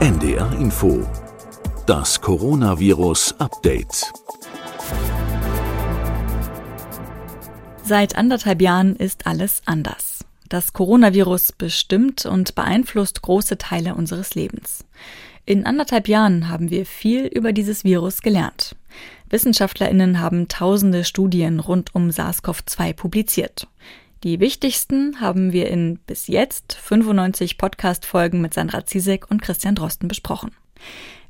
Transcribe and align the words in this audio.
NDR 0.00 0.50
Info. 0.58 1.06
Das 1.84 2.22
Coronavirus 2.22 3.34
Update. 3.38 4.10
Seit 7.84 8.16
anderthalb 8.16 8.62
Jahren 8.62 8.96
ist 8.96 9.26
alles 9.26 9.60
anders. 9.66 10.24
Das 10.48 10.72
Coronavirus 10.72 11.52
bestimmt 11.52 12.24
und 12.24 12.54
beeinflusst 12.54 13.20
große 13.20 13.58
Teile 13.58 13.94
unseres 13.94 14.34
Lebens. 14.34 14.86
In 15.44 15.66
anderthalb 15.66 16.08
Jahren 16.08 16.48
haben 16.48 16.70
wir 16.70 16.86
viel 16.86 17.26
über 17.26 17.52
dieses 17.52 17.84
Virus 17.84 18.22
gelernt. 18.22 18.76
Wissenschaftlerinnen 19.28 20.18
haben 20.18 20.48
tausende 20.48 21.04
Studien 21.04 21.60
rund 21.60 21.94
um 21.94 22.08
SARS-CoV-2 22.08 22.94
publiziert. 22.94 23.68
Die 24.22 24.38
wichtigsten 24.38 25.22
haben 25.22 25.54
wir 25.54 25.68
in 25.70 25.98
bis 26.06 26.26
jetzt 26.26 26.74
95 26.74 27.56
Podcast-Folgen 27.56 28.42
mit 28.42 28.52
Sandra 28.52 28.84
Zizek 28.84 29.30
und 29.30 29.40
Christian 29.40 29.74
Drosten 29.74 30.08
besprochen. 30.08 30.50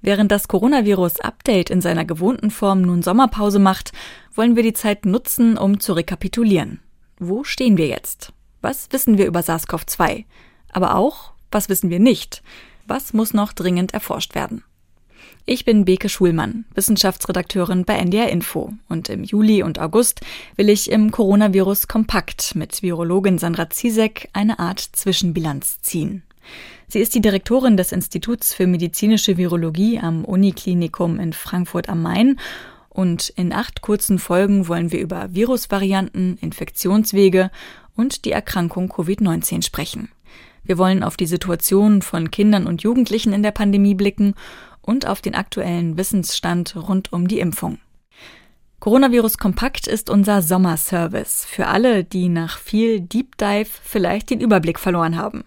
Während 0.02 0.32
das 0.32 0.48
Coronavirus-Update 0.48 1.70
in 1.70 1.80
seiner 1.80 2.04
gewohnten 2.04 2.50
Form 2.50 2.82
nun 2.82 3.02
Sommerpause 3.02 3.60
macht, 3.60 3.92
wollen 4.34 4.56
wir 4.56 4.64
die 4.64 4.72
Zeit 4.72 5.06
nutzen, 5.06 5.56
um 5.56 5.78
zu 5.78 5.92
rekapitulieren. 5.92 6.80
Wo 7.20 7.44
stehen 7.44 7.76
wir 7.76 7.86
jetzt? 7.86 8.32
Was 8.60 8.88
wissen 8.90 9.18
wir 9.18 9.26
über 9.26 9.40
SARS-CoV-2? 9.40 10.24
Aber 10.72 10.96
auch, 10.96 11.32
was 11.52 11.68
wissen 11.68 11.90
wir 11.90 12.00
nicht? 12.00 12.42
Was 12.88 13.12
muss 13.12 13.32
noch 13.32 13.52
dringend 13.52 13.94
erforscht 13.94 14.34
werden? 14.34 14.64
Ich 15.46 15.64
bin 15.64 15.84
Beke 15.84 16.08
Schulmann, 16.08 16.64
Wissenschaftsredakteurin 16.74 17.84
bei 17.84 17.94
NDR 17.96 18.28
Info 18.28 18.72
und 18.88 19.08
im 19.08 19.24
Juli 19.24 19.62
und 19.62 19.78
August 19.78 20.20
will 20.56 20.68
ich 20.68 20.90
im 20.90 21.10
Coronavirus 21.10 21.88
Kompakt 21.88 22.54
mit 22.54 22.82
Virologin 22.82 23.38
Sandra 23.38 23.68
Zizek 23.70 24.28
eine 24.32 24.58
Art 24.58 24.80
Zwischenbilanz 24.80 25.80
ziehen. 25.82 26.22
Sie 26.88 27.00
ist 27.00 27.14
die 27.14 27.20
Direktorin 27.20 27.76
des 27.76 27.92
Instituts 27.92 28.54
für 28.54 28.66
medizinische 28.66 29.36
Virologie 29.36 29.98
am 29.98 30.24
Uniklinikum 30.24 31.18
in 31.18 31.32
Frankfurt 31.32 31.88
am 31.88 32.02
Main 32.02 32.38
und 32.88 33.30
in 33.30 33.52
acht 33.52 33.80
kurzen 33.80 34.18
Folgen 34.18 34.68
wollen 34.68 34.92
wir 34.92 35.00
über 35.00 35.32
Virusvarianten, 35.32 36.38
Infektionswege 36.40 37.50
und 37.96 38.24
die 38.24 38.32
Erkrankung 38.32 38.90
Covid-19 38.90 39.64
sprechen. 39.64 40.10
Wir 40.64 40.78
wollen 40.78 41.02
auf 41.02 41.16
die 41.16 41.26
Situation 41.26 42.02
von 42.02 42.30
Kindern 42.30 42.66
und 42.66 42.82
Jugendlichen 42.82 43.32
in 43.32 43.42
der 43.42 43.50
Pandemie 43.50 43.94
blicken 43.94 44.34
und 44.90 45.06
auf 45.06 45.20
den 45.20 45.36
aktuellen 45.36 45.96
Wissensstand 45.96 46.74
rund 46.74 47.12
um 47.12 47.28
die 47.28 47.38
Impfung. 47.38 47.78
Coronavirus 48.80 49.38
Kompakt 49.38 49.86
ist 49.86 50.10
unser 50.10 50.42
Sommerservice 50.42 51.44
für 51.44 51.68
alle, 51.68 52.02
die 52.02 52.28
nach 52.28 52.58
viel 52.58 53.00
Deep 53.00 53.38
Dive 53.38 53.70
vielleicht 53.84 54.30
den 54.30 54.40
Überblick 54.40 54.80
verloren 54.80 55.16
haben. 55.16 55.44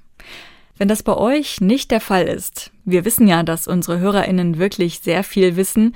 Wenn 0.78 0.88
das 0.88 1.04
bei 1.04 1.18
euch 1.18 1.60
nicht 1.60 1.92
der 1.92 2.00
Fall 2.00 2.24
ist, 2.24 2.72
wir 2.86 3.04
wissen 3.04 3.28
ja, 3.28 3.44
dass 3.44 3.68
unsere 3.68 4.00
Hörerinnen 4.00 4.60
wirklich 4.60 5.00
sehr 5.00 5.26
viel 5.26 5.58
wissen, 5.58 5.94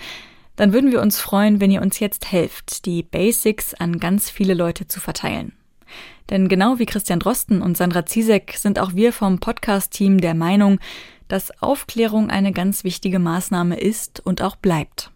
dann 0.58 0.74
würden 0.74 0.92
wir 0.92 1.02
uns 1.02 1.22
freuen, 1.22 1.62
wenn 1.62 1.72
ihr 1.72 1.82
uns 1.82 2.00
jetzt 2.00 2.32
helft, 2.32 2.86
die 2.86 3.02
Basics 3.02 3.74
an 3.74 3.98
ganz 3.98 4.30
viele 4.30 4.56
Leute 4.56 4.88
zu 4.88 5.00
verteilen. 5.00 5.54
Denn 6.30 6.50
genau 6.50 6.80
wie 6.80 6.86
Christian 6.86 7.20
Drosten 7.20 7.62
und 7.62 7.78
Sandra 7.78 8.06
Zizek 8.06 8.56
sind 8.58 8.78
auch 8.78 8.94
wir 8.94 9.14
vom 9.14 9.40
Podcast-Team 9.40 10.20
der 10.20 10.34
Meinung, 10.34 10.80
dass 11.28 11.62
Aufklärung 11.62 12.30
eine 12.30 12.52
ganz 12.52 12.84
wichtige 12.84 13.20
Maßnahme 13.20 13.80
ist 13.80 14.20
und 14.26 14.42
auch 14.42 14.56
bleibt. 14.56 15.12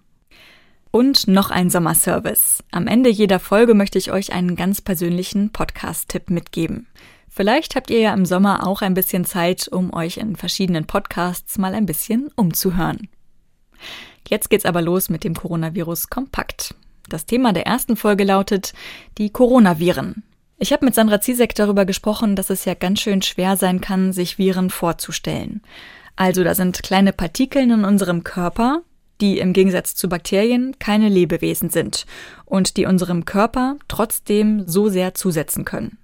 Und 0.91 1.27
noch 1.27 1.51
ein 1.51 1.69
Sommerservice. 1.69 2.63
Am 2.71 2.87
Ende 2.87 3.09
jeder 3.09 3.39
Folge 3.39 3.73
möchte 3.73 3.97
ich 3.97 4.11
euch 4.11 4.33
einen 4.33 4.55
ganz 4.57 4.81
persönlichen 4.81 5.51
Podcast-Tipp 5.51 6.29
mitgeben. 6.29 6.87
Vielleicht 7.29 7.75
habt 7.75 7.89
ihr 7.89 7.99
ja 7.99 8.13
im 8.13 8.25
Sommer 8.25 8.67
auch 8.67 8.81
ein 8.81 8.93
bisschen 8.93 9.23
Zeit, 9.23 9.69
um 9.69 9.93
euch 9.93 10.17
in 10.17 10.35
verschiedenen 10.35 10.85
Podcasts 10.85 11.57
mal 11.57 11.73
ein 11.73 11.85
bisschen 11.85 12.29
umzuhören. 12.35 13.07
Jetzt 14.27 14.49
geht's 14.49 14.65
aber 14.65 14.81
los 14.81 15.09
mit 15.09 15.23
dem 15.23 15.33
Coronavirus 15.33 16.09
kompakt. 16.09 16.75
Das 17.07 17.25
Thema 17.25 17.53
der 17.53 17.65
ersten 17.65 17.95
Folge 17.95 18.25
lautet 18.25 18.73
die 19.17 19.29
Coronaviren. 19.29 20.23
Ich 20.59 20.71
habe 20.71 20.85
mit 20.85 20.93
Sandra 20.93 21.21
Zizek 21.21 21.55
darüber 21.55 21.85
gesprochen, 21.85 22.35
dass 22.35 22.49
es 22.49 22.65
ja 22.65 22.73
ganz 22.73 23.01
schön 23.01 23.21
schwer 23.21 23.57
sein 23.57 23.81
kann, 23.81 24.13
sich 24.13 24.37
Viren 24.37 24.69
vorzustellen. 24.69 25.61
Also 26.15 26.43
da 26.43 26.55
sind 26.55 26.83
kleine 26.83 27.13
Partikeln 27.13 27.71
in 27.71 27.85
unserem 27.85 28.23
Körper, 28.23 28.81
die 29.21 29.39
im 29.39 29.53
Gegensatz 29.53 29.95
zu 29.95 30.09
Bakterien 30.09 30.75
keine 30.79 31.09
Lebewesen 31.09 31.69
sind 31.69 32.05
und 32.45 32.77
die 32.77 32.85
unserem 32.85 33.25
Körper 33.25 33.77
trotzdem 33.87 34.67
so 34.67 34.89
sehr 34.89 35.13
zusetzen 35.13 35.63
können. 35.63 35.97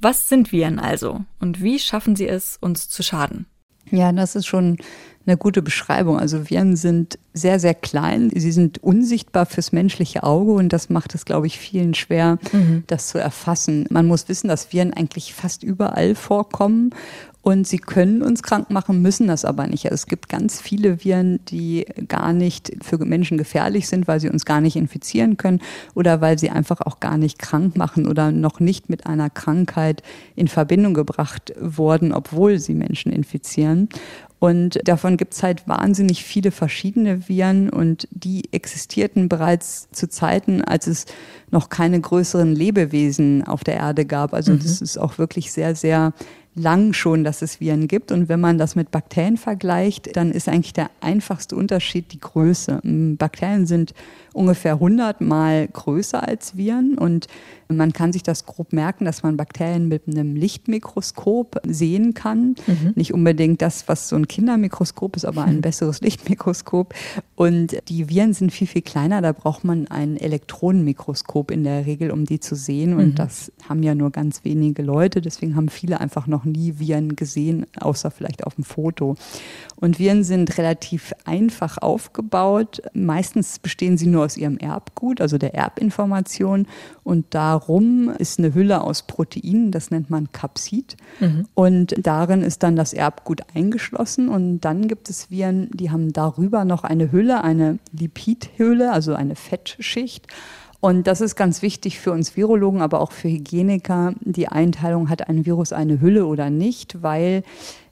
Was 0.00 0.28
sind 0.28 0.50
Viren 0.50 0.78
also 0.78 1.20
und 1.38 1.62
wie 1.62 1.78
schaffen 1.78 2.16
sie 2.16 2.26
es, 2.26 2.56
uns 2.60 2.88
zu 2.88 3.02
schaden? 3.02 3.46
Ja, 3.90 4.12
das 4.12 4.36
ist 4.36 4.46
schon 4.46 4.78
eine 5.26 5.36
gute 5.36 5.62
Beschreibung. 5.62 6.18
Also 6.18 6.48
Viren 6.48 6.76
sind 6.76 7.18
sehr, 7.34 7.60
sehr 7.60 7.74
klein. 7.74 8.30
Sie 8.34 8.52
sind 8.52 8.82
unsichtbar 8.82 9.46
fürs 9.46 9.72
menschliche 9.72 10.22
Auge 10.22 10.52
und 10.52 10.72
das 10.72 10.88
macht 10.88 11.14
es, 11.14 11.24
glaube 11.24 11.46
ich, 11.46 11.58
vielen 11.58 11.94
schwer, 11.94 12.38
mhm. 12.52 12.84
das 12.86 13.08
zu 13.08 13.18
erfassen. 13.18 13.86
Man 13.90 14.06
muss 14.06 14.28
wissen, 14.28 14.48
dass 14.48 14.72
Viren 14.72 14.94
eigentlich 14.94 15.34
fast 15.34 15.62
überall 15.62 16.14
vorkommen 16.14 16.90
und 17.42 17.66
sie 17.66 17.78
können 17.78 18.22
uns 18.22 18.42
krank 18.42 18.70
machen, 18.70 19.00
müssen 19.00 19.26
das 19.26 19.46
aber 19.46 19.66
nicht. 19.66 19.86
Also 19.86 19.94
es 19.94 20.06
gibt 20.06 20.28
ganz 20.28 20.60
viele 20.60 21.02
Viren, 21.02 21.40
die 21.46 21.86
gar 22.06 22.34
nicht 22.34 22.72
für 22.82 22.98
Menschen 22.98 23.38
gefährlich 23.38 23.88
sind, 23.88 24.06
weil 24.06 24.20
sie 24.20 24.28
uns 24.28 24.44
gar 24.44 24.60
nicht 24.60 24.76
infizieren 24.76 25.38
können 25.38 25.60
oder 25.94 26.20
weil 26.20 26.38
sie 26.38 26.50
einfach 26.50 26.82
auch 26.82 27.00
gar 27.00 27.16
nicht 27.16 27.38
krank 27.38 27.76
machen 27.76 28.06
oder 28.06 28.30
noch 28.30 28.60
nicht 28.60 28.90
mit 28.90 29.06
einer 29.06 29.30
Krankheit 29.30 30.02
in 30.36 30.48
Verbindung 30.48 30.92
gebracht 30.92 31.54
wurden, 31.58 32.12
obwohl 32.12 32.58
sie 32.58 32.74
Menschen 32.74 33.10
infizieren. 33.10 33.88
Und 34.38 34.80
davon 34.88 35.18
gibt 35.18 35.34
es 35.34 35.42
halt 35.42 35.68
wahnsinnig 35.68 36.24
viele 36.24 36.50
verschiedene 36.50 37.28
Viren 37.28 37.68
und 37.68 38.08
die 38.10 38.50
existierten 38.52 39.28
bereits 39.28 39.90
zu 39.92 40.08
Zeiten, 40.08 40.62
als 40.62 40.86
es 40.86 41.04
noch 41.50 41.68
keine 41.68 42.00
größeren 42.00 42.54
Lebewesen 42.54 43.46
auf 43.46 43.64
der 43.64 43.74
Erde 43.74 44.06
gab. 44.06 44.32
Also 44.32 44.52
mhm. 44.52 44.60
das 44.60 44.80
ist 44.80 44.98
auch 44.98 45.18
wirklich 45.18 45.52
sehr, 45.52 45.74
sehr 45.74 46.14
lang 46.54 46.92
schon, 46.92 47.24
dass 47.24 47.42
es 47.42 47.60
Viren 47.60 47.86
gibt. 47.88 48.12
Und 48.12 48.28
wenn 48.28 48.40
man 48.40 48.58
das 48.58 48.74
mit 48.74 48.90
Bakterien 48.90 49.36
vergleicht, 49.36 50.16
dann 50.16 50.32
ist 50.32 50.48
eigentlich 50.48 50.72
der 50.72 50.90
einfachste 51.00 51.56
Unterschied 51.56 52.12
die 52.12 52.20
Größe. 52.20 52.80
Bakterien 52.82 53.66
sind 53.66 53.94
ungefähr 54.32 54.74
100 54.74 55.20
mal 55.20 55.68
größer 55.68 56.26
als 56.26 56.56
Viren 56.56 56.98
und 56.98 57.26
man 57.68 57.92
kann 57.92 58.12
sich 58.12 58.22
das 58.22 58.46
grob 58.46 58.72
merken, 58.72 59.04
dass 59.04 59.22
man 59.22 59.36
Bakterien 59.36 59.88
mit 59.88 60.08
einem 60.08 60.34
Lichtmikroskop 60.34 61.60
sehen 61.66 62.14
kann. 62.14 62.56
Mhm. 62.66 62.92
Nicht 62.96 63.14
unbedingt 63.14 63.62
das, 63.62 63.88
was 63.88 64.08
so 64.08 64.16
ein 64.16 64.26
Kindermikroskop 64.26 65.16
ist, 65.16 65.24
aber 65.24 65.44
ein 65.44 65.60
besseres 65.62 66.00
Lichtmikroskop. 66.00 66.94
Und 67.36 67.76
die 67.88 68.08
Viren 68.08 68.34
sind 68.34 68.52
viel, 68.52 68.66
viel 68.66 68.82
kleiner. 68.82 69.22
Da 69.22 69.32
braucht 69.32 69.64
man 69.64 69.86
ein 69.88 70.16
Elektronenmikroskop 70.16 71.50
in 71.50 71.64
der 71.64 71.86
Regel, 71.86 72.10
um 72.10 72.24
die 72.24 72.40
zu 72.40 72.56
sehen. 72.56 72.94
Und 72.94 73.10
mhm. 73.10 73.14
das 73.14 73.52
haben 73.68 73.82
ja 73.82 73.94
nur 73.94 74.10
ganz 74.10 74.44
wenige 74.44 74.82
Leute. 74.82 75.20
Deswegen 75.20 75.54
haben 75.54 75.68
viele 75.68 76.00
einfach 76.00 76.26
noch 76.26 76.39
nie 76.44 76.78
Viren 76.78 77.16
gesehen, 77.16 77.66
außer 77.78 78.10
vielleicht 78.10 78.44
auf 78.44 78.54
dem 78.54 78.64
Foto. 78.64 79.16
Und 79.76 79.98
Viren 79.98 80.24
sind 80.24 80.58
relativ 80.58 81.12
einfach 81.24 81.78
aufgebaut. 81.78 82.82
Meistens 82.92 83.58
bestehen 83.58 83.96
sie 83.96 84.06
nur 84.06 84.24
aus 84.24 84.36
ihrem 84.36 84.58
Erbgut, 84.58 85.20
also 85.20 85.38
der 85.38 85.54
Erbinformation. 85.54 86.66
Und 87.02 87.26
darum 87.30 88.10
ist 88.18 88.38
eine 88.38 88.54
Hülle 88.54 88.82
aus 88.82 89.02
Proteinen, 89.02 89.70
das 89.72 89.90
nennt 89.90 90.10
man 90.10 90.32
Kapsid. 90.32 90.96
Mhm. 91.20 91.46
Und 91.54 91.94
darin 92.06 92.42
ist 92.42 92.62
dann 92.62 92.76
das 92.76 92.92
Erbgut 92.92 93.42
eingeschlossen. 93.54 94.28
Und 94.28 94.60
dann 94.60 94.88
gibt 94.88 95.08
es 95.08 95.30
Viren, 95.30 95.70
die 95.72 95.90
haben 95.90 96.12
darüber 96.12 96.64
noch 96.64 96.84
eine 96.84 97.10
Hülle, 97.12 97.42
eine 97.42 97.78
Lipidhülle, 97.92 98.92
also 98.92 99.14
eine 99.14 99.36
Fettschicht. 99.36 100.26
Und 100.80 101.06
das 101.06 101.20
ist 101.20 101.36
ganz 101.36 101.60
wichtig 101.60 102.00
für 102.00 102.10
uns 102.10 102.38
Virologen, 102.38 102.80
aber 102.80 103.02
auch 103.02 103.12
für 103.12 103.28
Hygieniker. 103.28 104.14
Die 104.20 104.48
Einteilung, 104.48 105.10
hat 105.10 105.28
ein 105.28 105.44
Virus 105.44 105.74
eine 105.74 106.00
Hülle 106.00 106.24
oder 106.24 106.48
nicht, 106.48 107.02
weil 107.02 107.42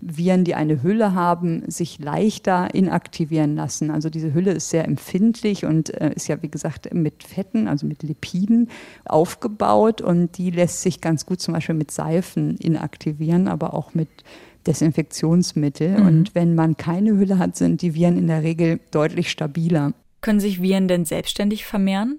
Viren, 0.01 0.45
die 0.45 0.55
eine 0.55 0.83
Hülle 0.83 1.15
haben, 1.15 1.71
sich 1.71 1.99
leichter 1.99 2.75
inaktivieren 2.75 3.57
lassen. 3.57 3.91
Also 3.91 4.09
diese 4.09 4.33
Hülle 4.33 4.53
ist 4.53 4.71
sehr 4.71 4.87
empfindlich 4.87 5.67
und 5.67 5.93
äh, 6.01 6.15
ist 6.15 6.29
ja, 6.29 6.43
wie 6.43 6.49
gesagt, 6.49 6.93
mit 6.95 7.25
Fetten, 7.25 7.69
also 7.69 7.87
mit 7.87 8.03
Lipiden 8.03 8.71
aufgebaut 9.05 10.01
und 10.01 10.39
die 10.39 10.51
lässt 10.51 10.81
sich 10.81 11.03
ganz 11.03 11.27
gut 11.27 11.43
zum 11.43 11.53
Beispiel 11.53 11.75
mit 11.75 11.91
Seifen 11.91 12.57
inaktivieren, 12.57 13.49
aber 13.49 13.75
auch 13.75 13.93
mit 13.93 14.09
Desinfektionsmittel. 14.67 15.99
Mhm. 15.99 16.07
Und 16.07 16.35
wenn 16.35 16.55
man 16.55 16.79
keine 16.79 17.11
Hülle 17.11 17.39
hat, 17.39 17.55
sind 17.57 17.83
die 17.83 17.95
Viren 17.95 18.17
in 18.17 18.29
der 18.29 18.43
Regel 18.43 18.81
deutlich 18.93 19.31
stabiler. 19.31 19.93
Können 20.23 20.41
sich 20.41 20.63
Viren 20.63 20.89
denn 20.89 21.05
selbstständig 21.05 21.67
vermehren? 21.67 22.19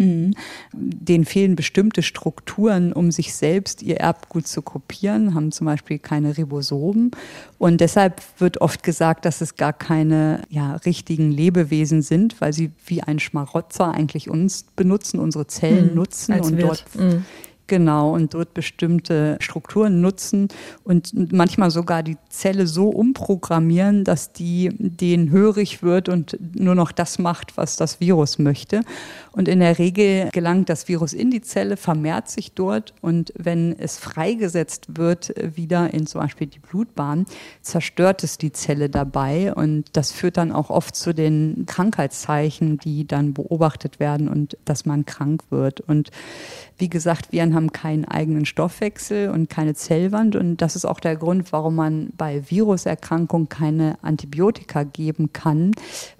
Mhm. 0.00 0.32
Denen 0.72 1.26
fehlen 1.26 1.56
bestimmte 1.56 2.02
Strukturen, 2.02 2.92
um 2.92 3.10
sich 3.10 3.34
selbst 3.34 3.82
ihr 3.82 3.98
Erbgut 3.98 4.46
zu 4.46 4.62
kopieren, 4.62 5.34
haben 5.34 5.52
zum 5.52 5.66
Beispiel 5.66 5.98
keine 5.98 6.38
Ribosomen. 6.38 7.10
Und 7.58 7.82
deshalb 7.82 8.22
wird 8.38 8.62
oft 8.62 8.82
gesagt, 8.82 9.26
dass 9.26 9.42
es 9.42 9.56
gar 9.56 9.74
keine 9.74 10.42
ja, 10.48 10.76
richtigen 10.76 11.30
Lebewesen 11.30 12.00
sind, 12.00 12.40
weil 12.40 12.54
sie 12.54 12.70
wie 12.86 13.02
ein 13.02 13.18
Schmarotzer 13.18 13.92
eigentlich 13.92 14.30
uns 14.30 14.64
benutzen, 14.74 15.20
unsere 15.20 15.46
Zellen 15.46 15.90
mhm. 15.90 15.96
nutzen 15.96 16.32
Als 16.32 16.48
und 16.48 16.56
Wirt. 16.56 16.86
dort. 16.94 16.96
Mhm 16.96 17.24
Genau, 17.70 18.12
und 18.12 18.34
dort 18.34 18.52
bestimmte 18.52 19.36
Strukturen 19.38 20.00
nutzen 20.00 20.48
und 20.82 21.32
manchmal 21.32 21.70
sogar 21.70 22.02
die 22.02 22.16
Zelle 22.28 22.66
so 22.66 22.88
umprogrammieren, 22.88 24.02
dass 24.02 24.32
die 24.32 24.70
denen 24.76 25.30
hörig 25.30 25.80
wird 25.80 26.08
und 26.08 26.36
nur 26.58 26.74
noch 26.74 26.90
das 26.90 27.20
macht, 27.20 27.56
was 27.56 27.76
das 27.76 28.00
Virus 28.00 28.40
möchte. 28.40 28.80
Und 29.30 29.46
in 29.46 29.60
der 29.60 29.78
Regel 29.78 30.30
gelangt 30.32 30.68
das 30.68 30.88
Virus 30.88 31.12
in 31.12 31.30
die 31.30 31.42
Zelle, 31.42 31.76
vermehrt 31.76 32.28
sich 32.28 32.54
dort 32.54 32.92
und 33.02 33.32
wenn 33.38 33.78
es 33.78 33.98
freigesetzt 33.98 34.98
wird, 34.98 35.32
wieder 35.54 35.94
in 35.94 36.08
zum 36.08 36.22
Beispiel 36.22 36.48
die 36.48 36.58
Blutbahn, 36.58 37.24
zerstört 37.62 38.24
es 38.24 38.36
die 38.36 38.50
Zelle 38.50 38.90
dabei 38.90 39.54
und 39.54 39.84
das 39.92 40.10
führt 40.10 40.38
dann 40.38 40.50
auch 40.50 40.70
oft 40.70 40.96
zu 40.96 41.14
den 41.14 41.66
Krankheitszeichen, 41.66 42.78
die 42.78 43.06
dann 43.06 43.32
beobachtet 43.32 44.00
werden 44.00 44.28
und 44.28 44.58
dass 44.64 44.86
man 44.86 45.06
krank 45.06 45.44
wird. 45.50 45.80
Und 45.82 46.10
wie 46.80 46.88
gesagt, 46.88 47.32
Viren 47.32 47.54
haben 47.54 47.72
keinen 47.72 48.04
eigenen 48.04 48.46
Stoffwechsel 48.46 49.30
und 49.30 49.48
keine 49.50 49.74
Zellwand. 49.74 50.34
Und 50.34 50.58
das 50.58 50.76
ist 50.76 50.84
auch 50.84 50.98
der 50.98 51.16
Grund, 51.16 51.52
warum 51.52 51.76
man 51.76 52.10
bei 52.16 52.42
Viruserkrankungen 52.48 53.48
keine 53.48 53.98
Antibiotika 54.02 54.84
geben 54.84 55.32
kann, 55.32 55.72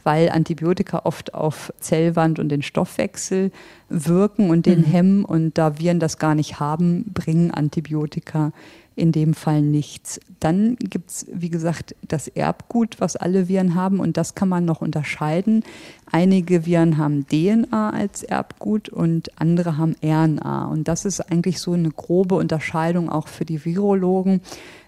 weil 0.05 0.29
Antibiotika 0.29 1.03
oft 1.05 1.35
auf 1.35 1.73
Zellwand 1.81 2.39
und 2.39 2.51
den 2.51 2.63
Stoffwechsel 2.63 3.51
wirken 3.89 4.51
und 4.51 4.67
den 4.67 4.81
mhm. 4.81 4.85
hemmen. 4.85 5.25
Und 5.25 5.59
da 5.59 5.79
Viren 5.79 5.99
das 5.99 6.19
gar 6.19 6.35
nicht 6.35 6.61
haben, 6.61 7.05
bringen 7.13 7.51
Antibiotika 7.51 8.53
in 8.97 9.13
dem 9.13 9.35
Fall 9.35 9.63
nichts. 9.63 10.21
Dann 10.41 10.77
gibt 10.77 11.11
es, 11.11 11.27
wie 11.33 11.51
gesagt, 11.51 11.95
das 12.07 12.29
Erbgut, 12.29 13.01
was 13.01 13.17
alle 13.17 13.49
Viren 13.49 13.75
haben 13.75 14.01
und 14.01 14.17
das 14.17 14.35
kann 14.35 14.49
man 14.49 14.65
noch 14.65 14.81
unterscheiden. 14.81 15.65
Einige 16.11 16.67
Viren 16.67 16.99
haben 16.99 17.27
DNA 17.27 17.91
als 17.91 18.23
Erbgut 18.23 18.89
und 18.89 19.41
andere 19.41 19.77
haben 19.79 19.95
RNA. 20.03 20.67
Und 20.67 20.89
das 20.89 21.05
ist 21.05 21.21
eigentlich 21.21 21.61
so 21.61 21.73
eine 21.73 21.91
grobe 21.91 22.35
Unterscheidung 22.35 23.09
auch 23.09 23.29
für 23.29 23.45
die 23.45 23.65
Virologen 23.65 24.41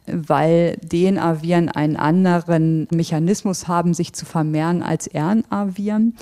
weil 0.06 0.78
DNA-Viren 0.78 1.68
einen 1.68 1.96
anderen 1.96 2.88
Mechanismus 2.90 3.68
haben, 3.68 3.94
sich 3.94 4.12
zu 4.12 4.26
vermehren 4.26 4.82
als 4.82 5.08
RNA-Viren. 5.14 6.14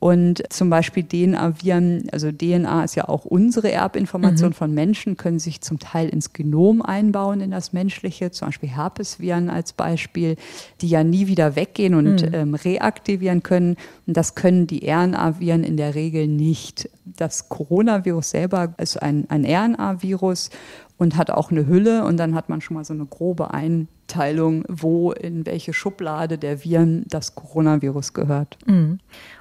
Und 0.00 0.42
zum 0.52 0.70
Beispiel 0.70 1.02
DNA-Viren, 1.02 2.08
also 2.12 2.30
DNA 2.30 2.84
ist 2.84 2.94
ja 2.94 3.08
auch 3.08 3.24
unsere 3.24 3.72
Erbinformation 3.72 4.50
mhm. 4.50 4.54
von 4.54 4.72
Menschen, 4.72 5.16
können 5.16 5.40
sich 5.40 5.60
zum 5.60 5.80
Teil 5.80 6.08
ins 6.08 6.32
Genom 6.32 6.82
einbauen, 6.82 7.40
in 7.40 7.50
das 7.50 7.72
menschliche, 7.72 8.30
zum 8.30 8.48
Beispiel 8.48 8.68
Herpesviren 8.68 9.50
als 9.50 9.72
Beispiel, 9.72 10.36
die 10.80 10.88
ja 10.88 11.02
nie 11.02 11.26
wieder 11.26 11.56
weggehen 11.56 11.94
und 11.94 12.22
mhm. 12.22 12.34
ähm, 12.34 12.54
reaktivieren 12.54 13.42
können. 13.42 13.76
Und 14.06 14.16
das 14.16 14.36
können 14.36 14.68
die 14.68 14.88
RNA-Viren 14.88 15.64
in 15.64 15.76
der 15.76 15.96
Regel 15.96 16.28
nicht. 16.28 16.88
Das 17.04 17.48
Coronavirus 17.48 18.30
selber 18.30 18.74
ist 18.78 19.02
ein, 19.02 19.26
ein 19.28 19.44
RNA-Virus 19.44 20.50
und 20.98 21.16
hat 21.16 21.30
auch 21.30 21.50
eine 21.50 21.66
Hülle 21.66 22.04
und 22.04 22.18
dann 22.18 22.34
hat 22.34 22.48
man 22.48 22.60
schon 22.60 22.74
mal 22.74 22.84
so 22.84 22.92
eine 22.92 23.06
grobe 23.06 23.54
Einteilung, 23.54 24.64
wo 24.68 25.12
in 25.12 25.46
welche 25.46 25.72
Schublade 25.72 26.38
der 26.38 26.64
Viren 26.64 27.04
das 27.08 27.34
Coronavirus 27.34 28.12
gehört. 28.12 28.58
Mhm. 28.66 28.98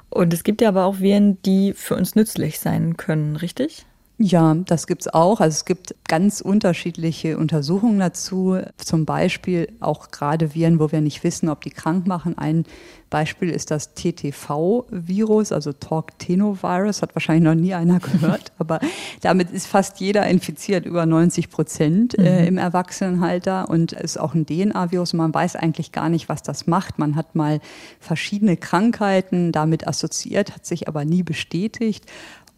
Und 0.09 0.33
es 0.33 0.44
gibt 0.44 0.62
ja 0.62 0.69
aber 0.69 0.86
auch 0.86 1.00
Viren, 1.00 1.42
die 1.42 1.74
für 1.74 1.95
uns 1.95 2.15
nützlich 2.15 2.59
sein 2.59 2.98
können, 2.98 3.36
richtig? 3.36 3.86
Ja, 4.19 4.56
das 4.56 4.88
gibt's 4.88 5.08
auch. 5.08 5.42
Also 5.42 5.54
es 5.54 5.66
gibt 5.66 5.94
ganz 6.08 6.42
unterschiedliche 6.42 7.38
Untersuchungen 7.38 8.00
dazu. 8.00 8.58
Zum 8.78 9.06
Beispiel 9.06 9.68
auch 9.80 10.10
gerade 10.10 10.56
Viren, 10.56 10.80
wo 10.80 10.92
wir 10.92 11.02
nicht 11.02 11.24
wissen, 11.24 11.50
ob 11.50 11.62
die 11.62 11.69
krank 11.69 12.08
machen. 12.08 12.36
Ein 12.36 12.66
Beispiel 13.12 13.52
ist 13.52 13.69
das 13.69 13.94
TTV-Virus, 13.94 15.52
also 15.52 15.72
Talk-Tenovirus, 15.72 17.04
hat 17.04 17.16
wahrscheinlich 17.16 17.44
noch 17.44 17.56
nie 17.56 17.74
einer 17.74 18.00
gehört, 18.00 18.52
aber 18.58 18.80
damit 19.22 19.52
ist 19.52 19.68
fast 19.68 20.00
jeder 20.02 20.28
infiziert, 20.28 20.86
über 20.86 21.06
90 21.06 21.50
Prozent 21.50 22.18
äh, 22.18 22.42
mhm. 22.42 22.48
im 22.48 22.58
Erwachsenenalter 22.58 23.69
und 23.69 23.94
ist 23.94 24.19
auch 24.19 24.34
ein 24.34 24.46
DNA-Virus. 24.46 25.14
Man 25.14 25.34
weiß 25.34 25.56
eigentlich 25.56 25.92
gar 25.92 26.10
nicht, 26.10 26.28
was 26.28 26.42
das 26.42 26.68
macht. 26.68 27.00
Man 27.00 27.16
hat 27.16 27.36
mal 27.36 27.60
verschiedene 28.00 28.58
Krankheiten 28.58 29.52
damit 29.52 29.88
assoziiert, 29.88 30.56
hat 30.56 30.66
sich 30.66 30.88
aber 30.88 31.06
nie 31.06 31.24
bestätigt. 31.24 32.06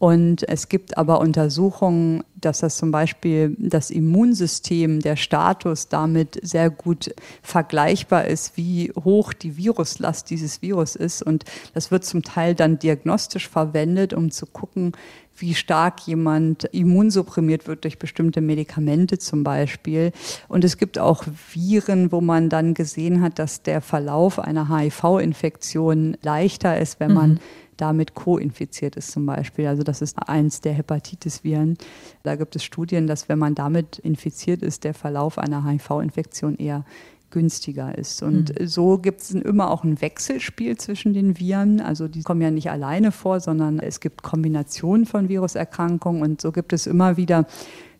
Und 0.00 0.48
es 0.48 0.70
gibt 0.70 0.96
aber 0.96 1.20
Untersuchungen, 1.20 2.24
dass 2.34 2.60
das 2.60 2.78
zum 2.78 2.90
Beispiel 2.90 3.54
das 3.58 3.90
Immunsystem, 3.90 5.00
der 5.00 5.16
Status 5.16 5.88
damit 5.88 6.40
sehr 6.42 6.70
gut 6.70 7.14
vergleichbar 7.42 8.24
ist, 8.24 8.56
wie 8.56 8.94
hoch 9.04 9.34
die 9.34 9.58
Viruslast 9.58 10.30
dieses 10.30 10.62
Virus 10.62 10.96
ist. 10.96 11.22
Und 11.22 11.44
das 11.74 11.90
wird 11.90 12.06
zum 12.06 12.22
Teil 12.22 12.54
dann 12.54 12.78
diagnostisch 12.78 13.46
verwendet, 13.46 14.14
um 14.14 14.30
zu 14.30 14.46
gucken, 14.46 14.92
wie 15.40 15.54
stark 15.54 16.06
jemand 16.06 16.64
immunsupprimiert 16.64 17.66
wird 17.66 17.84
durch 17.84 17.98
bestimmte 17.98 18.40
Medikamente 18.40 19.18
zum 19.18 19.42
Beispiel. 19.42 20.12
Und 20.48 20.64
es 20.64 20.76
gibt 20.78 20.98
auch 20.98 21.24
Viren, 21.52 22.12
wo 22.12 22.20
man 22.20 22.48
dann 22.48 22.74
gesehen 22.74 23.22
hat, 23.22 23.38
dass 23.38 23.62
der 23.62 23.80
Verlauf 23.80 24.38
einer 24.38 24.68
HIV-Infektion 24.74 26.16
leichter 26.22 26.78
ist, 26.78 27.00
wenn 27.00 27.12
man 27.12 27.30
mhm 27.32 27.40
damit 27.80 28.14
co-infiziert 28.14 28.96
ist 28.96 29.10
zum 29.10 29.26
Beispiel. 29.26 29.66
Also 29.66 29.82
das 29.82 30.02
ist 30.02 30.18
eins 30.28 30.60
der 30.60 30.74
Hepatitis-Viren. 30.74 31.78
Da 32.22 32.36
gibt 32.36 32.54
es 32.56 32.62
Studien, 32.62 33.06
dass 33.06 33.28
wenn 33.28 33.38
man 33.38 33.54
damit 33.54 33.98
infiziert 33.98 34.62
ist, 34.62 34.84
der 34.84 34.94
Verlauf 34.94 35.38
einer 35.38 35.66
HIV-Infektion 35.66 36.56
eher 36.56 36.84
günstiger 37.30 37.96
ist. 37.96 38.22
Und 38.22 38.58
mhm. 38.58 38.66
so 38.66 38.98
gibt 38.98 39.20
es 39.20 39.30
immer 39.32 39.70
auch 39.70 39.84
ein 39.84 40.00
Wechselspiel 40.00 40.76
zwischen 40.76 41.12
den 41.14 41.38
Viren. 41.38 41.80
Also 41.80 42.08
die 42.08 42.22
kommen 42.22 42.40
ja 42.40 42.50
nicht 42.50 42.70
alleine 42.70 43.12
vor, 43.12 43.40
sondern 43.40 43.78
es 43.78 44.00
gibt 44.00 44.22
Kombinationen 44.22 45.06
von 45.06 45.28
Viruserkrankungen 45.28 46.22
und 46.22 46.40
so 46.40 46.52
gibt 46.52 46.72
es 46.72 46.86
immer 46.86 47.16
wieder 47.16 47.46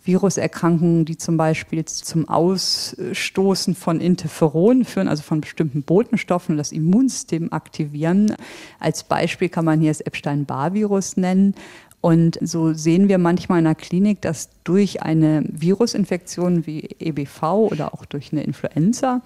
Viruserkrankungen, 0.02 1.04
die 1.04 1.18
zum 1.18 1.36
Beispiel 1.36 1.84
zum 1.84 2.28
Ausstoßen 2.28 3.74
von 3.74 4.00
Interferonen 4.00 4.84
führen, 4.84 5.08
also 5.08 5.22
von 5.22 5.42
bestimmten 5.42 5.82
Botenstoffen, 5.82 6.56
das 6.56 6.72
Immunsystem 6.72 7.52
aktivieren. 7.52 8.34
Als 8.78 9.04
Beispiel 9.04 9.50
kann 9.50 9.66
man 9.66 9.80
hier 9.80 9.90
das 9.90 10.00
Epstein-Barr-Virus 10.00 11.16
nennen. 11.16 11.54
Und 12.00 12.38
so 12.40 12.72
sehen 12.72 13.08
wir 13.08 13.18
manchmal 13.18 13.58
in 13.58 13.66
der 13.66 13.74
Klinik, 13.74 14.22
dass 14.22 14.48
durch 14.64 15.02
eine 15.02 15.44
Virusinfektion 15.46 16.66
wie 16.66 16.88
EBV 16.98 17.42
oder 17.70 17.92
auch 17.92 18.06
durch 18.06 18.32
eine 18.32 18.42
Influenza 18.42 19.20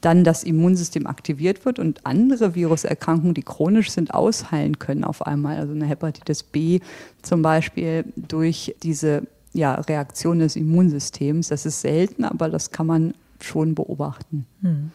dann 0.00 0.24
das 0.24 0.42
Immunsystem 0.42 1.06
aktiviert 1.06 1.64
wird 1.64 1.78
und 1.78 2.04
andere 2.04 2.54
Viruserkrankungen, 2.54 3.34
die 3.34 3.42
chronisch 3.42 3.90
sind, 3.90 4.14
ausheilen 4.14 4.78
können 4.78 5.04
auf 5.04 5.26
einmal. 5.26 5.58
Also 5.58 5.72
eine 5.72 5.86
Hepatitis 5.86 6.42
B 6.42 6.80
zum 7.22 7.42
Beispiel 7.42 8.04
durch 8.16 8.74
diese 8.82 9.22
ja, 9.52 9.74
Reaktion 9.74 10.40
des 10.40 10.56
Immunsystems. 10.56 11.48
Das 11.48 11.66
ist 11.66 11.80
selten, 11.80 12.24
aber 12.24 12.48
das 12.48 12.70
kann 12.70 12.86
man 12.86 13.14
schon 13.40 13.74
beobachten. 13.74 14.46
Hm. 14.62 14.90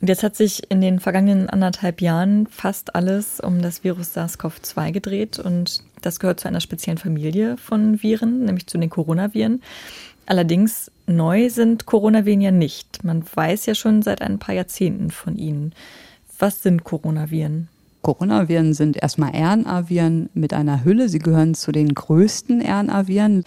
Und 0.00 0.08
jetzt 0.08 0.22
hat 0.22 0.36
sich 0.36 0.70
in 0.70 0.80
den 0.80 1.00
vergangenen 1.00 1.48
anderthalb 1.48 2.00
Jahren 2.02 2.46
fast 2.48 2.94
alles 2.94 3.40
um 3.40 3.62
das 3.62 3.82
Virus 3.82 4.14
SARS-CoV-2 4.14 4.92
gedreht 4.92 5.38
und 5.38 5.82
das 6.02 6.20
gehört 6.20 6.40
zu 6.40 6.48
einer 6.48 6.60
speziellen 6.60 6.98
Familie 6.98 7.56
von 7.56 8.02
Viren, 8.02 8.44
nämlich 8.44 8.66
zu 8.66 8.78
den 8.78 8.90
Coronaviren. 8.90 9.62
Allerdings 10.26 10.90
neu 11.06 11.50
sind 11.50 11.86
Coronaviren 11.86 12.40
ja 12.40 12.50
nicht. 12.50 13.04
Man 13.04 13.24
weiß 13.32 13.66
ja 13.66 13.74
schon 13.74 14.02
seit 14.02 14.22
ein 14.22 14.38
paar 14.38 14.54
Jahrzehnten 14.54 15.10
von 15.10 15.36
ihnen. 15.36 15.72
Was 16.38 16.62
sind 16.62 16.84
Coronaviren? 16.84 17.68
Coronaviren 18.02 18.74
sind 18.74 19.02
erstmal 19.02 19.30
RNA-Viren 19.34 20.30
mit 20.34 20.52
einer 20.52 20.84
Hülle. 20.84 21.08
Sie 21.08 21.18
gehören 21.18 21.54
zu 21.54 21.72
den 21.72 21.94
größten 21.94 22.60
RNA-Viren 22.60 23.44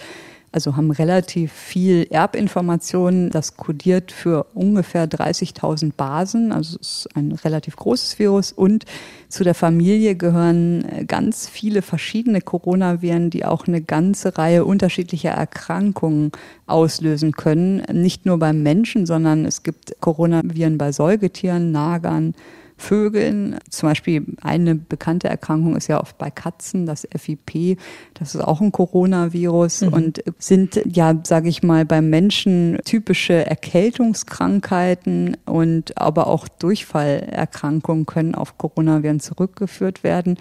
also 0.52 0.76
haben 0.76 0.92
relativ 0.92 1.52
viel 1.52 2.08
Erbinformationen. 2.10 3.30
Das 3.30 3.56
kodiert 3.58 4.12
für 4.12 4.46
ungefähr 4.54 5.08
30.000 5.08 5.92
Basen. 5.96 6.52
Also 6.52 6.78
es 6.82 7.06
ist 7.06 7.16
ein 7.16 7.32
relativ 7.32 7.76
großes 7.76 8.18
Virus. 8.20 8.52
Und 8.52 8.86
zu 9.28 9.44
der 9.44 9.54
Familie 9.54 10.16
gehören 10.16 11.06
ganz 11.08 11.48
viele 11.48 11.82
verschiedene 11.82 12.42
Coronaviren, 12.42 13.30
die 13.30 13.46
auch 13.46 13.68
eine 13.68 13.82
ganze 13.82 14.38
Reihe 14.38 14.66
unterschiedlicher 14.66 15.32
Erkrankungen 15.32 16.32
auslösen 16.66 17.34
können. 17.34 17.84
Nicht 17.92 18.26
nur 18.26 18.40
beim 18.40 18.64
Menschen, 18.64 19.06
sondern 19.06 19.46
es 19.46 19.62
gibt 19.64 20.00
Coronaviren 20.00 20.78
bei 20.78 20.92
Säugetieren, 20.92 21.72
Nagern, 21.72 22.34
Vögeln. 22.80 23.60
Zum 23.70 23.90
Beispiel 23.90 24.26
eine 24.42 24.76
bekannte 24.76 25.28
Erkrankung 25.28 25.76
ist 25.76 25.88
ja 25.88 26.00
oft 26.00 26.18
bei 26.18 26.32
Katzen, 26.32 26.86
das 26.86 27.08
FIP. 27.16 27.78
Das 28.14 28.36
ist 28.36 28.42
auch 28.42 28.62
ein 28.62 28.72
Coronavirus 28.72 29.82
mhm. 29.82 29.94
und 29.94 30.24
sind 30.40 30.82
ja, 30.86 31.16
sage 31.24 31.50
ich 31.50 31.62
mal, 31.62 31.86
beim 31.86 32.10
Menschen 32.10 32.80
typische 32.86 33.46
Erkältungskrankheiten 33.46 35.38
und 35.46 35.98
aber 35.98 36.28
auch 36.28 36.48
Durchfallerkrankungen 36.48 38.06
können 38.06 38.34
auf 38.36 38.58
Coronaviren 38.58 39.20
zurückgeführt 39.20 40.04
werden. 40.04 40.38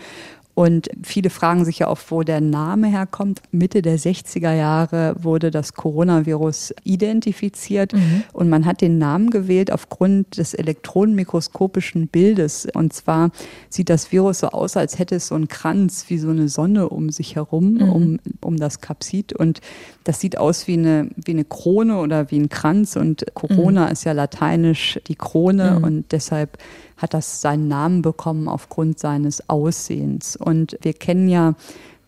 Und 0.59 0.89
viele 1.05 1.31
fragen 1.31 1.65
sich 1.65 1.79
ja 1.79 1.89
oft, 1.89 2.11
wo 2.11 2.25
der 2.25 2.41
Name 2.41 2.89
herkommt. 2.89 3.43
Mitte 3.53 3.81
der 3.81 3.97
60er 3.97 4.53
Jahre 4.53 5.15
wurde 5.17 5.53
das 5.53 5.75
Coronavirus 5.75 6.75
identifiziert 6.83 7.93
mhm. 7.93 8.25
und 8.33 8.49
man 8.49 8.67
hat 8.67 8.81
den 8.81 8.99
Namen 8.99 9.31
gewählt 9.31 9.71
aufgrund 9.71 10.37
des 10.37 10.55
elektronenmikroskopischen 10.55 12.09
Bildes. 12.09 12.67
Und 12.75 12.93
zwar 12.93 13.31
sieht 13.69 13.89
das 13.89 14.11
Virus 14.11 14.41
so 14.41 14.49
aus, 14.49 14.77
als 14.77 14.99
hätte 14.99 15.15
es 15.15 15.29
so 15.29 15.37
einen 15.37 15.47
Kranz 15.47 16.07
wie 16.09 16.19
so 16.19 16.31
eine 16.31 16.49
Sonne 16.49 16.89
um 16.89 17.11
sich 17.11 17.37
herum, 17.37 17.75
mhm. 17.75 17.93
um, 17.93 18.19
um 18.41 18.57
das 18.57 18.81
Kapsid. 18.81 19.35
Und 19.35 19.61
das 20.03 20.19
sieht 20.19 20.39
aus 20.39 20.67
wie 20.67 20.73
eine, 20.73 21.09
wie 21.25 21.31
eine 21.31 21.45
Krone 21.45 21.99
oder 21.99 22.33
wie 22.33 22.41
ein 22.41 22.49
Kranz. 22.49 22.97
Und 22.97 23.27
Corona 23.35 23.87
mhm. 23.87 23.93
ist 23.93 24.03
ja 24.03 24.11
lateinisch 24.11 24.99
die 25.07 25.15
Krone 25.15 25.77
mhm. 25.79 25.85
und 25.85 26.11
deshalb 26.11 26.59
hat 26.99 27.15
das 27.15 27.41
seinen 27.41 27.69
Namen 27.69 28.03
bekommen 28.03 28.49
aufgrund 28.49 28.99
seines 28.99 29.49
Aussehens. 29.49 30.37
Und 30.37 30.77
wir 30.83 30.93
kennen 30.93 31.29
ja 31.29 31.55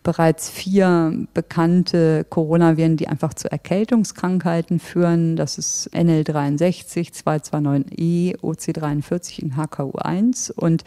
bereits 0.03 0.49
vier 0.49 1.27
bekannte 1.33 2.25
Coronaviren, 2.29 2.97
die 2.97 3.07
einfach 3.07 3.33
zu 3.33 3.51
Erkältungskrankheiten 3.51 4.79
führen. 4.79 5.35
Das 5.35 5.57
ist 5.57 5.89
NL63, 5.93 7.13
229E, 7.23 8.39
OC43 8.39 9.43
und 9.43 9.55
HKU1. 9.55 10.51
Und 10.51 10.83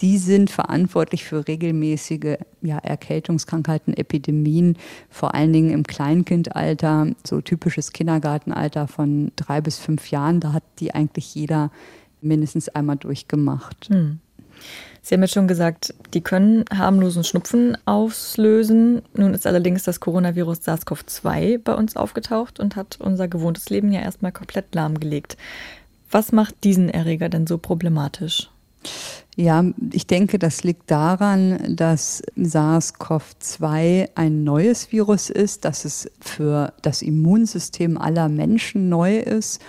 die 0.00 0.18
sind 0.18 0.50
verantwortlich 0.50 1.24
für 1.24 1.46
regelmäßige 1.46 2.38
ja, 2.62 2.78
Erkältungskrankheiten, 2.78 3.94
Epidemien, 3.94 4.76
vor 5.08 5.34
allen 5.34 5.52
Dingen 5.52 5.70
im 5.70 5.84
Kleinkindalter, 5.84 7.08
so 7.26 7.40
typisches 7.40 7.92
Kindergartenalter 7.92 8.88
von 8.88 9.32
drei 9.36 9.60
bis 9.60 9.78
fünf 9.78 10.10
Jahren. 10.10 10.40
Da 10.40 10.52
hat 10.52 10.64
die 10.80 10.94
eigentlich 10.94 11.34
jeder 11.34 11.70
mindestens 12.20 12.68
einmal 12.68 12.96
durchgemacht. 12.96 13.88
Hm. 13.88 14.20
Sie 15.02 15.14
haben 15.14 15.22
jetzt 15.22 15.34
schon 15.34 15.48
gesagt, 15.48 15.94
die 16.12 16.20
können 16.20 16.64
harmlosen 16.70 17.24
Schnupfen 17.24 17.78
auslösen. 17.86 19.02
Nun 19.14 19.32
ist 19.32 19.46
allerdings 19.46 19.84
das 19.84 20.00
Coronavirus 20.00 20.58
SARS-CoV-2 20.66 21.58
bei 21.58 21.74
uns 21.74 21.96
aufgetaucht 21.96 22.60
und 22.60 22.76
hat 22.76 22.98
unser 23.00 23.28
gewohntes 23.28 23.70
Leben 23.70 23.92
ja 23.92 24.00
erstmal 24.00 24.32
komplett 24.32 24.74
lahmgelegt. 24.74 25.36
Was 26.10 26.32
macht 26.32 26.62
diesen 26.64 26.90
Erreger 26.90 27.28
denn 27.28 27.46
so 27.46 27.58
problematisch? 27.58 28.50
Ja, 29.36 29.64
ich 29.92 30.06
denke, 30.06 30.38
das 30.38 30.64
liegt 30.64 30.90
daran, 30.90 31.76
dass 31.76 32.22
SARS-CoV-2 32.36 34.10
ein 34.14 34.42
neues 34.44 34.90
Virus 34.90 35.30
ist, 35.30 35.64
dass 35.64 35.84
es 35.84 36.10
für 36.20 36.72
das 36.82 37.02
Immunsystem 37.02 37.96
aller 37.98 38.28
Menschen 38.28 38.88
neu 38.88 39.18
ist 39.18 39.62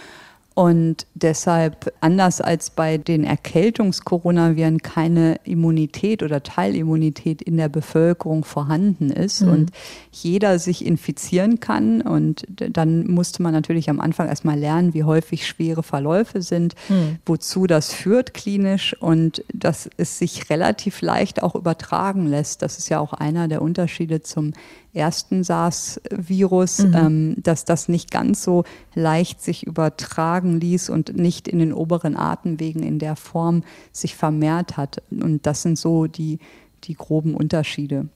und 0.56 1.08
deshalb, 1.14 1.94
anders 2.02 2.42
als 2.42 2.70
bei 2.70 2.98
den 2.98 3.24
Erkältungs-Coronaviren, 3.24 4.80
keine 4.80 5.40
Immunität 5.46 6.22
oder 6.22 6.44
Teilimmunität 6.44 7.42
in 7.42 7.56
der 7.56 7.70
Bevölkerung 7.70 8.44
vorhanden 8.44 9.10
ist 9.10 9.42
mhm. 9.42 9.52
und 9.52 9.72
jeder 10.12 10.60
sich 10.60 10.86
infizieren 10.86 11.62
kann. 11.62 12.02
Und 12.02 12.46
dann 12.50 13.08
musste 13.08 13.42
man 13.42 13.54
natürlich 13.54 13.90
am 13.90 14.02
Anfang 14.02 14.28
erstmal 14.28 14.60
lernen, 14.60 14.94
wie 14.94 15.06
häufig 15.06 15.48
schwere 15.48 15.82
Verläufe 15.82 16.42
sind, 16.42 16.76
mhm. 16.90 17.20
wozu 17.26 17.66
das 17.66 17.94
führt 17.94 18.34
klinisch 18.34 18.94
und 19.00 19.46
dass 19.54 19.90
es 19.96 20.20
sich 20.20 20.50
relativ 20.50 21.02
leicht 21.02 21.42
auch 21.42 21.56
übertragen 21.56 22.28
lässt. 22.28 22.64
Das 22.64 22.78
ist 22.78 22.90
ja 22.90 23.00
auch 23.00 23.14
einer 23.14 23.48
der 23.48 23.62
Unterschiede 23.62 24.24
zum 24.24 24.52
ersten 24.94 25.44
SARS-Virus, 25.44 26.80
mhm. 26.80 26.96
ähm, 26.96 27.36
dass 27.38 27.66
das 27.66 27.90
nicht 27.90 28.12
ganz 28.12 28.44
so 28.44 28.64
leicht 28.96 29.42
sich 29.42 29.66
übertragen 29.66 30.60
ließ 30.60 30.90
und 30.90 31.16
nicht 31.16 31.48
in 31.48 31.60
den 31.60 31.74
oberen 31.74 32.16
Atemwegen 32.16 32.84
in 32.84 33.00
der 33.00 33.16
Form 33.16 33.64
sich 33.92 34.16
vermehrt 34.16 34.78
hat. 34.78 35.02
Und 35.12 35.46
das 35.46 35.62
sind 35.62 35.78
so 35.78 36.08
die, 36.08 36.40
die 36.84 36.96
groben 36.96 37.36
Unterschiede. 37.36 38.10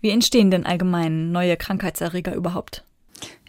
Wie 0.00 0.10
entstehen 0.10 0.50
denn 0.50 0.64
allgemein 0.64 1.32
neue 1.32 1.56
Krankheitserreger 1.56 2.34
überhaupt? 2.34 2.84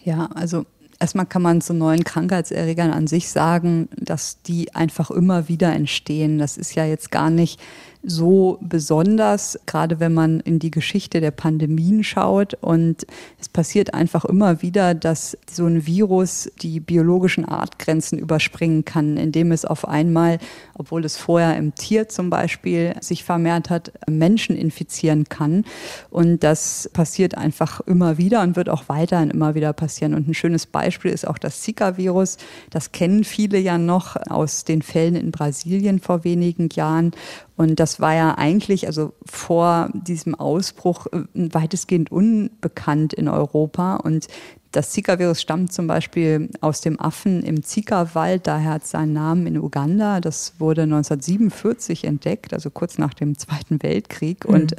Ja, 0.04 0.26
also 0.34 0.66
erstmal 1.02 1.26
kann 1.26 1.42
man 1.42 1.62
zu 1.62 1.74
neuen 1.74 2.04
Krankheitserregern 2.04 2.92
an 2.92 3.08
sich 3.08 3.30
sagen, 3.30 3.90
dass 3.98 4.42
die 4.44 4.74
einfach 4.76 5.10
immer 5.10 5.48
wieder 5.48 5.74
entstehen. 5.74 6.38
Das 6.38 6.58
ist 6.58 6.76
ja 6.76 6.86
jetzt 6.86 7.12
gar 7.12 7.30
nicht 7.30 7.60
so 8.04 8.58
besonders, 8.62 9.60
gerade 9.66 10.00
wenn 10.00 10.14
man 10.14 10.40
in 10.40 10.60
die 10.60 10.72
Geschichte 10.72 11.22
der 11.22 11.32
Pandemien 11.32 12.04
schaut. 12.04 12.56
Und 12.56 13.06
es 13.40 13.48
passiert 13.48 13.94
einfach 13.94 14.26
immer 14.26 14.62
wieder, 14.62 14.96
dass 14.96 15.38
so 15.50 15.66
ein 15.66 15.86
Virus 15.86 16.52
die 16.62 16.80
biologischen 16.80 17.46
Artgrenzen 17.46 18.18
überspringen 18.18 18.86
kann, 18.86 19.18
indem 19.18 19.52
es 19.52 19.66
auf 19.66 19.88
einmal, 19.88 20.40
obwohl 20.76 21.06
es 21.06 21.18
vorher 21.18 21.56
im 21.58 21.76
Tier 21.76 22.10
zum 22.10 22.30
Beispiel 22.30 22.96
sich 23.02 23.24
vermehrt 23.24 23.70
hat, 23.70 23.92
Menschen 24.10 24.56
infizieren 24.56 25.26
kann. 25.26 25.66
Und 26.10 26.44
das 26.44 26.90
passiert 26.94 27.38
einfach 27.38 27.82
immer 27.82 28.18
wieder 28.18 28.42
und 28.42 28.56
wird 28.56 28.70
auch 28.70 28.86
weiterhin 28.88 29.30
immer 29.30 29.54
wieder 29.54 29.74
passieren. 29.74 30.16
Und 30.16 30.28
ein 30.28 30.34
schönes 30.34 30.66
Beispiel 30.66 30.91
ist 31.00 31.28
auch 31.28 31.38
das 31.38 31.62
Zika-Virus. 31.62 32.38
Das 32.70 32.92
kennen 32.92 33.24
viele 33.24 33.58
ja 33.58 33.78
noch 33.78 34.16
aus 34.30 34.66
den 34.66 34.82
Fällen 34.82 35.16
in 35.16 35.32
Brasilien 35.32 36.00
vor 36.00 36.24
wenigen 36.24 36.70
Jahren. 36.74 37.12
Und 37.58 37.80
das 37.80 38.00
war 38.00 38.16
ja 38.16 38.38
eigentlich, 38.38 38.88
also 38.88 39.14
vor 39.26 39.90
diesem 39.94 40.36
Ausbruch, 40.36 41.08
äh, 41.08 41.24
weitestgehend 41.34 42.12
unbekannt 42.12 43.14
in 43.14 43.28
Europa. 43.28 43.98
Und 43.98 44.28
das 44.72 44.92
Zika-Virus 44.92 45.42
stammt 45.42 45.74
zum 45.74 45.88
Beispiel 45.88 46.50
aus 46.62 46.80
dem 46.80 47.00
Affen 47.00 47.44
im 47.44 47.64
Zika-Wald, 47.64 48.48
daher 48.48 48.74
hat 48.74 48.84
es 48.84 48.92
seinen 48.92 49.14
Namen 49.14 49.46
in 49.48 49.58
Uganda. 49.58 50.22
Das 50.22 50.54
wurde 50.60 50.84
1947 50.84 52.06
entdeckt, 52.06 52.54
also 52.54 52.70
kurz 52.70 52.98
nach 52.98 53.14
dem 53.14 53.38
Zweiten 53.38 53.84
Weltkrieg 53.84 54.48
mhm. 54.48 54.54
und 54.54 54.76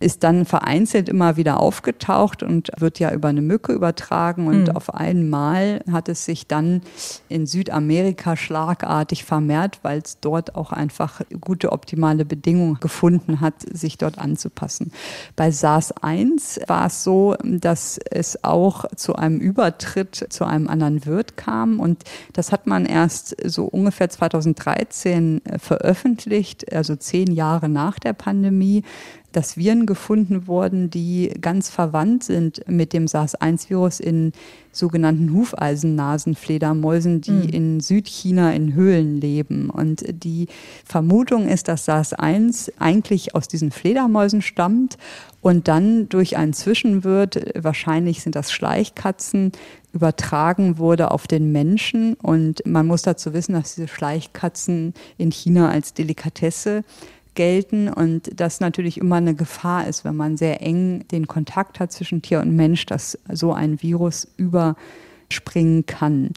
ist 0.00 0.22
dann 0.22 0.44
vereinzelt 0.44 1.08
immer 1.08 1.36
wieder 1.38 1.60
aufgetaucht 1.60 2.42
und 2.42 2.70
wird 2.76 2.98
ja 2.98 3.12
über 3.12 3.28
eine 3.28 3.40
Mücke 3.40 3.72
übertragen. 3.72 4.48
Und 4.48 4.68
mhm. 4.68 4.76
auf 4.76 4.92
einmal 4.94 5.82
hat 5.90 6.10
es 6.10 6.26
sich 6.26 6.46
dann 6.46 6.82
in 7.28 7.46
Südamerika 7.46 8.36
schlagartig 8.36 9.24
vermehrt, 9.24 9.78
weil 9.82 10.02
es 10.04 10.20
dort 10.20 10.56
auch 10.56 10.72
einfach 10.72 11.22
gute 11.40 11.72
optimale 11.72 12.26
Bedingungen 12.26 12.80
gefunden 12.80 13.40
hat, 13.40 13.54
sich 13.72 13.96
dort 13.96 14.18
anzupassen. 14.18 14.92
Bei 15.36 15.48
SARS-1 15.48 16.68
war 16.68 16.86
es 16.86 17.02
so, 17.02 17.34
dass 17.42 17.98
es 18.10 18.44
auch 18.44 18.84
zu 18.94 19.14
einem 19.22 19.38
Übertritt 19.38 20.26
zu 20.28 20.44
einem 20.44 20.68
anderen 20.68 21.06
Wirt 21.06 21.36
kam. 21.36 21.80
Und 21.80 22.02
das 22.32 22.52
hat 22.52 22.66
man 22.66 22.84
erst 22.84 23.36
so 23.48 23.64
ungefähr 23.64 24.10
2013 24.10 25.44
äh, 25.44 25.58
veröffentlicht, 25.58 26.72
also 26.72 26.96
zehn 26.96 27.32
Jahre 27.32 27.68
nach 27.68 27.98
der 27.98 28.12
Pandemie 28.12 28.82
dass 29.32 29.56
Viren 29.56 29.86
gefunden 29.86 30.46
wurden, 30.46 30.90
die 30.90 31.32
ganz 31.40 31.70
verwandt 31.70 32.24
sind 32.24 32.62
mit 32.68 32.92
dem 32.92 33.06
SARS-1-Virus 33.06 34.00
in 34.00 34.32
sogenannten 34.72 35.32
Hufeisennasenfledermäusen, 35.32 37.20
die 37.20 37.30
mhm. 37.30 37.48
in 37.48 37.80
Südchina 37.80 38.52
in 38.52 38.74
Höhlen 38.74 39.20
leben. 39.20 39.70
Und 39.70 40.04
die 40.08 40.48
Vermutung 40.84 41.48
ist, 41.48 41.68
dass 41.68 41.86
SARS-1 41.86 42.72
eigentlich 42.78 43.34
aus 43.34 43.48
diesen 43.48 43.70
Fledermäusen 43.70 44.42
stammt 44.42 44.96
und 45.40 45.68
dann 45.68 46.08
durch 46.08 46.36
einen 46.36 46.52
Zwischenwirt, 46.52 47.52
wahrscheinlich 47.54 48.22
sind 48.22 48.36
das 48.36 48.52
Schleichkatzen, 48.52 49.52
übertragen 49.92 50.78
wurde 50.78 51.10
auf 51.10 51.26
den 51.26 51.52
Menschen. 51.52 52.14
Und 52.14 52.64
man 52.64 52.86
muss 52.86 53.02
dazu 53.02 53.34
wissen, 53.34 53.52
dass 53.52 53.74
diese 53.74 53.88
Schleichkatzen 53.88 54.94
in 55.18 55.30
China 55.30 55.68
als 55.68 55.94
Delikatesse 55.94 56.84
gelten 57.34 57.88
und 57.88 58.40
das 58.40 58.60
natürlich 58.60 58.98
immer 58.98 59.16
eine 59.16 59.34
Gefahr 59.34 59.86
ist, 59.86 60.04
wenn 60.04 60.16
man 60.16 60.36
sehr 60.36 60.62
eng 60.62 61.04
den 61.10 61.26
Kontakt 61.26 61.80
hat 61.80 61.92
zwischen 61.92 62.22
Tier 62.22 62.40
und 62.40 62.54
Mensch, 62.54 62.86
dass 62.86 63.18
so 63.30 63.52
ein 63.52 63.82
Virus 63.82 64.28
überspringen 64.36 65.86
kann. 65.86 66.30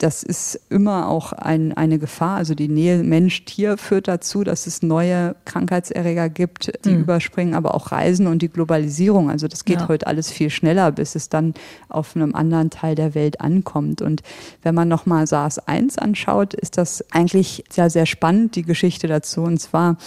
Das 0.00 0.22
ist 0.22 0.58
immer 0.70 1.08
auch 1.10 1.32
ein, 1.32 1.74
eine 1.74 1.98
Gefahr. 1.98 2.36
Also 2.38 2.54
die 2.54 2.68
Nähe 2.68 3.02
Mensch-Tier 3.02 3.76
führt 3.76 4.08
dazu, 4.08 4.44
dass 4.44 4.66
es 4.66 4.82
neue 4.82 5.36
Krankheitserreger 5.44 6.30
gibt, 6.30 6.72
die 6.86 6.92
mhm. 6.92 7.02
überspringen, 7.02 7.52
aber 7.52 7.74
auch 7.74 7.92
Reisen 7.92 8.26
und 8.26 8.40
die 8.40 8.48
Globalisierung. 8.48 9.28
Also 9.28 9.46
das 9.46 9.66
geht 9.66 9.80
ja. 9.80 9.88
heute 9.88 10.06
alles 10.06 10.30
viel 10.30 10.48
schneller, 10.48 10.90
bis 10.90 11.16
es 11.16 11.28
dann 11.28 11.52
auf 11.90 12.16
einem 12.16 12.34
anderen 12.34 12.70
Teil 12.70 12.94
der 12.94 13.14
Welt 13.14 13.42
ankommt. 13.42 14.00
Und 14.00 14.22
wenn 14.62 14.74
man 14.74 14.88
nochmal 14.88 15.26
SARS-1 15.26 15.98
anschaut, 15.98 16.54
ist 16.54 16.78
das 16.78 17.04
eigentlich 17.10 17.64
sehr, 17.68 17.90
sehr 17.90 18.06
spannend, 18.06 18.56
die 18.56 18.62
Geschichte 18.62 19.06
dazu. 19.06 19.42
Und 19.42 19.60
zwar 19.60 19.98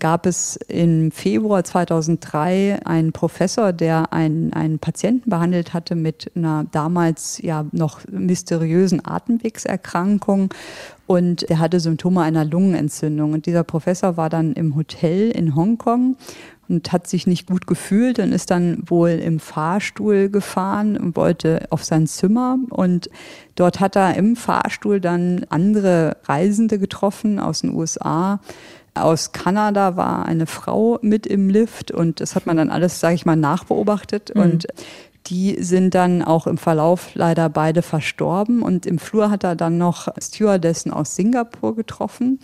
gab 0.00 0.26
es 0.26 0.56
im 0.68 1.10
Februar 1.10 1.64
2003 1.64 2.80
einen 2.84 3.12
Professor, 3.12 3.72
der 3.72 4.12
einen, 4.12 4.52
einen 4.52 4.78
Patienten 4.78 5.30
behandelt 5.30 5.74
hatte 5.74 5.94
mit 5.94 6.30
einer 6.36 6.66
damals 6.70 7.38
ja 7.42 7.66
noch 7.72 8.00
mysteriösen 8.10 9.04
Atemwegserkrankung 9.04 10.54
und 11.06 11.48
der 11.48 11.58
hatte 11.58 11.80
Symptome 11.80 12.22
einer 12.22 12.44
Lungenentzündung. 12.44 13.32
Und 13.32 13.46
dieser 13.46 13.64
Professor 13.64 14.16
war 14.16 14.28
dann 14.28 14.52
im 14.52 14.76
Hotel 14.76 15.30
in 15.30 15.56
Hongkong 15.56 16.16
und 16.68 16.92
hat 16.92 17.08
sich 17.08 17.26
nicht 17.26 17.48
gut 17.48 17.66
gefühlt 17.66 18.18
und 18.18 18.32
ist 18.32 18.50
dann 18.50 18.82
wohl 18.86 19.10
im 19.10 19.40
Fahrstuhl 19.40 20.28
gefahren 20.28 20.96
und 20.96 21.16
wollte 21.16 21.66
auf 21.70 21.82
sein 21.82 22.06
Zimmer 22.06 22.58
und 22.70 23.08
dort 23.54 23.80
hat 23.80 23.96
er 23.96 24.14
im 24.16 24.36
Fahrstuhl 24.36 25.00
dann 25.00 25.46
andere 25.48 26.18
Reisende 26.24 26.78
getroffen 26.78 27.40
aus 27.40 27.62
den 27.62 27.74
USA. 27.74 28.40
Aus 28.94 29.32
Kanada 29.32 29.96
war 29.96 30.26
eine 30.26 30.46
Frau 30.46 30.98
mit 31.02 31.26
im 31.26 31.48
Lift 31.48 31.90
und 31.90 32.20
das 32.20 32.34
hat 32.34 32.46
man 32.46 32.56
dann 32.56 32.70
alles, 32.70 33.00
sage 33.00 33.14
ich 33.14 33.26
mal, 33.26 33.36
nachbeobachtet. 33.36 34.34
Mhm. 34.34 34.40
und 34.42 34.66
die 35.26 35.62
sind 35.62 35.94
dann 35.94 36.22
auch 36.22 36.46
im 36.46 36.56
Verlauf 36.56 37.14
leider 37.14 37.50
beide 37.50 37.82
verstorben. 37.82 38.62
Und 38.62 38.86
im 38.86 38.98
Flur 38.98 39.30
hat 39.30 39.44
er 39.44 39.56
dann 39.56 39.76
noch 39.76 40.08
Stewardessen 40.18 40.90
aus 40.90 41.16
Singapur 41.16 41.76
getroffen 41.76 42.38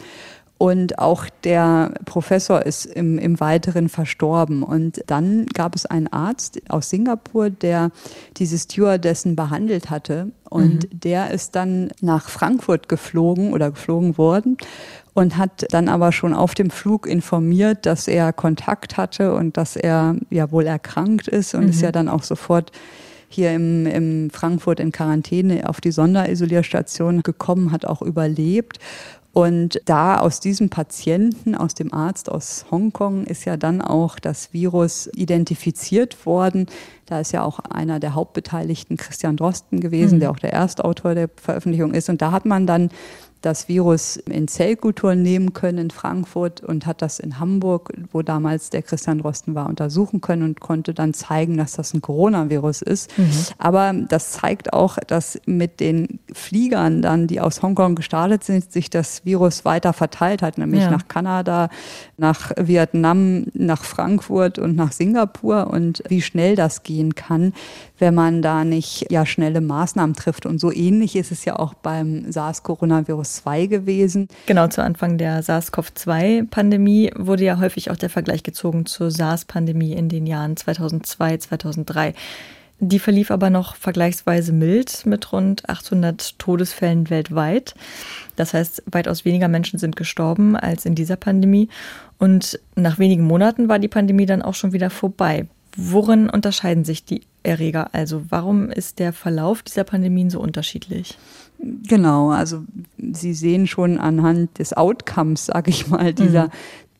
und 0.56 0.98
auch 0.98 1.26
der 1.42 1.92
Professor 2.04 2.64
ist 2.64 2.86
im, 2.86 3.18
im 3.18 3.40
Weiteren 3.40 3.88
verstorben. 3.88 4.62
Und 4.62 5.02
dann 5.08 5.46
gab 5.46 5.74
es 5.74 5.84
einen 5.84 6.06
Arzt 6.06 6.60
aus 6.68 6.90
Singapur, 6.90 7.50
der 7.50 7.90
diese 8.36 8.56
Stewardessen 8.56 9.34
behandelt 9.34 9.90
hatte. 9.90 10.30
Und 10.48 10.92
mhm. 10.92 11.00
der 11.00 11.32
ist 11.32 11.56
dann 11.56 11.90
nach 12.00 12.28
Frankfurt 12.28 12.88
geflogen 12.88 13.52
oder 13.52 13.72
geflogen 13.72 14.16
worden 14.16 14.56
und 15.12 15.36
hat 15.36 15.66
dann 15.70 15.88
aber 15.88 16.12
schon 16.12 16.34
auf 16.34 16.54
dem 16.54 16.70
Flug 16.70 17.06
informiert, 17.08 17.84
dass 17.84 18.06
er 18.06 18.32
Kontakt 18.32 18.96
hatte 18.96 19.34
und 19.34 19.56
dass 19.56 19.74
er 19.74 20.16
ja 20.30 20.52
wohl 20.52 20.66
erkrankt 20.66 21.26
ist 21.26 21.54
und 21.54 21.64
mhm. 21.64 21.70
ist 21.70 21.82
ja 21.82 21.90
dann 21.90 22.08
auch 22.08 22.22
sofort 22.22 22.70
hier 23.28 23.52
im, 23.52 23.86
im 23.86 24.30
Frankfurt 24.30 24.78
in 24.78 24.92
Quarantäne 24.92 25.68
auf 25.68 25.80
die 25.80 25.90
Sonderisolierstation 25.90 27.22
gekommen, 27.22 27.72
hat 27.72 27.84
auch 27.84 28.00
überlebt. 28.00 28.78
Und 29.34 29.80
da 29.84 30.20
aus 30.20 30.38
diesem 30.38 30.70
Patienten, 30.70 31.56
aus 31.56 31.74
dem 31.74 31.92
Arzt 31.92 32.30
aus 32.30 32.66
Hongkong, 32.70 33.24
ist 33.24 33.44
ja 33.44 33.56
dann 33.56 33.82
auch 33.82 34.20
das 34.20 34.52
Virus 34.52 35.10
identifiziert 35.12 36.24
worden. 36.24 36.66
Da 37.06 37.18
ist 37.18 37.32
ja 37.32 37.42
auch 37.42 37.58
einer 37.58 37.98
der 37.98 38.14
Hauptbeteiligten, 38.14 38.96
Christian 38.96 39.36
Drosten 39.36 39.80
gewesen, 39.80 40.16
mhm. 40.16 40.20
der 40.20 40.30
auch 40.30 40.38
der 40.38 40.52
Erstautor 40.52 41.16
der 41.16 41.28
Veröffentlichung 41.34 41.94
ist. 41.94 42.08
Und 42.08 42.22
da 42.22 42.30
hat 42.30 42.46
man 42.46 42.68
dann 42.68 42.90
das 43.44 43.68
Virus 43.68 44.16
in 44.16 44.48
Zellkulturen 44.48 45.22
nehmen 45.22 45.52
können 45.52 45.78
in 45.78 45.90
Frankfurt 45.90 46.62
und 46.62 46.86
hat 46.86 47.02
das 47.02 47.18
in 47.18 47.38
Hamburg, 47.38 47.92
wo 48.12 48.22
damals 48.22 48.70
der 48.70 48.82
Christian 48.82 49.18
Drosten 49.18 49.54
war, 49.54 49.68
untersuchen 49.68 50.20
können 50.20 50.42
und 50.42 50.60
konnte 50.60 50.94
dann 50.94 51.12
zeigen, 51.12 51.56
dass 51.56 51.72
das 51.72 51.92
ein 51.92 52.00
Coronavirus 52.00 52.82
ist. 52.82 53.16
Mhm. 53.18 53.30
Aber 53.58 53.92
das 53.92 54.32
zeigt 54.32 54.72
auch, 54.72 54.98
dass 55.06 55.38
mit 55.46 55.80
den 55.80 56.20
Fliegern 56.32 57.02
dann, 57.02 57.26
die 57.26 57.40
aus 57.40 57.62
Hongkong 57.62 57.94
gestartet 57.94 58.44
sind, 58.44 58.72
sich 58.72 58.88
das 58.90 59.24
Virus 59.24 59.64
weiter 59.64 59.92
verteilt 59.92 60.42
hat, 60.42 60.58
nämlich 60.58 60.82
ja. 60.82 60.90
nach 60.90 61.08
Kanada, 61.08 61.68
nach 62.16 62.52
Vietnam, 62.56 63.46
nach 63.52 63.84
Frankfurt 63.84 64.58
und 64.58 64.76
nach 64.76 64.92
Singapur 64.92 65.68
und 65.68 66.02
wie 66.08 66.22
schnell 66.22 66.56
das 66.56 66.82
gehen 66.82 67.14
kann, 67.14 67.52
wenn 67.98 68.14
man 68.14 68.42
da 68.42 68.64
nicht 68.64 69.10
ja 69.10 69.26
schnelle 69.26 69.60
Maßnahmen 69.60 70.14
trifft. 70.14 70.46
Und 70.46 70.60
so 70.60 70.72
ähnlich 70.72 71.16
ist 71.16 71.32
es 71.32 71.44
ja 71.44 71.56
auch 71.56 71.74
beim 71.74 72.32
SARS-Coronavirus-2 73.34 73.68
gewesen. 73.68 74.28
Genau, 74.46 74.68
zu 74.68 74.82
Anfang 74.82 75.18
der 75.18 75.42
SARS-CoV-2-Pandemie 75.42 77.12
wurde 77.16 77.44
ja 77.44 77.58
häufig 77.58 77.90
auch 77.90 77.96
der 77.96 78.10
Vergleich 78.10 78.42
gezogen 78.42 78.86
zur 78.86 79.10
SARS-Pandemie 79.10 79.92
in 79.92 80.08
den 80.08 80.26
Jahren 80.26 80.56
2002, 80.56 81.38
2003. 81.38 82.14
Die 82.80 82.98
verlief 82.98 83.30
aber 83.30 83.50
noch 83.50 83.76
vergleichsweise 83.76 84.52
mild 84.52 85.06
mit 85.06 85.32
rund 85.32 85.68
800 85.68 86.38
Todesfällen 86.38 87.08
weltweit. 87.08 87.74
Das 88.36 88.52
heißt, 88.52 88.82
weitaus 88.86 89.24
weniger 89.24 89.48
Menschen 89.48 89.78
sind 89.78 89.96
gestorben 89.96 90.56
als 90.56 90.84
in 90.84 90.94
dieser 90.94 91.16
Pandemie. 91.16 91.68
Und 92.18 92.58
nach 92.74 92.98
wenigen 92.98 93.24
Monaten 93.24 93.68
war 93.68 93.78
die 93.78 93.88
Pandemie 93.88 94.26
dann 94.26 94.42
auch 94.42 94.54
schon 94.54 94.72
wieder 94.72 94.90
vorbei. 94.90 95.46
Worin 95.76 96.28
unterscheiden 96.28 96.84
sich 96.84 97.04
die 97.04 97.22
Erreger? 97.42 97.90
Also 97.92 98.22
warum 98.28 98.70
ist 98.70 98.98
der 98.98 99.12
Verlauf 99.12 99.62
dieser 99.62 99.84
Pandemien 99.84 100.30
so 100.30 100.40
unterschiedlich? 100.40 101.16
Genau, 101.88 102.30
also 102.30 102.62
Sie 102.98 103.32
sehen 103.32 103.66
schon 103.66 103.98
anhand 103.98 104.58
des 104.58 104.76
Outcomes, 104.76 105.46
sage 105.46 105.70
ich 105.70 105.88
mal, 105.88 106.12
dieser 106.12 106.44
mhm. 106.44 106.50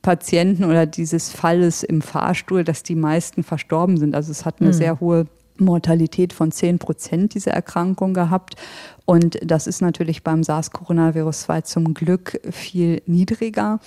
Patienten 0.03 0.65
oder 0.65 0.87
dieses 0.87 1.31
Falles 1.31 1.83
im 1.83 2.03
Fahrstuhl, 2.03 2.65
dass 2.65 2.83
die 2.83 2.95
meisten 2.95 3.43
verstorben 3.43 3.97
sind. 3.97 4.15
Also 4.15 4.31
es 4.31 4.45
hat 4.45 4.61
eine 4.61 4.71
mhm. 4.71 4.75
sehr 4.75 5.01
hohe 5.01 5.27
Mortalität 5.59 6.33
von 6.33 6.51
10 6.51 6.79
Prozent 6.79 7.35
dieser 7.35 7.53
Erkrankung 7.53 8.15
gehabt. 8.15 8.57
Und 9.05 9.39
das 9.43 9.67
ist 9.67 9.83
natürlich 9.83 10.23
beim 10.23 10.43
SARS-Coronavirus 10.43 11.43
2 11.43 11.61
zum 11.63 11.95
Glück 11.95 12.41
viel 12.51 13.03
niedriger. 13.07 13.81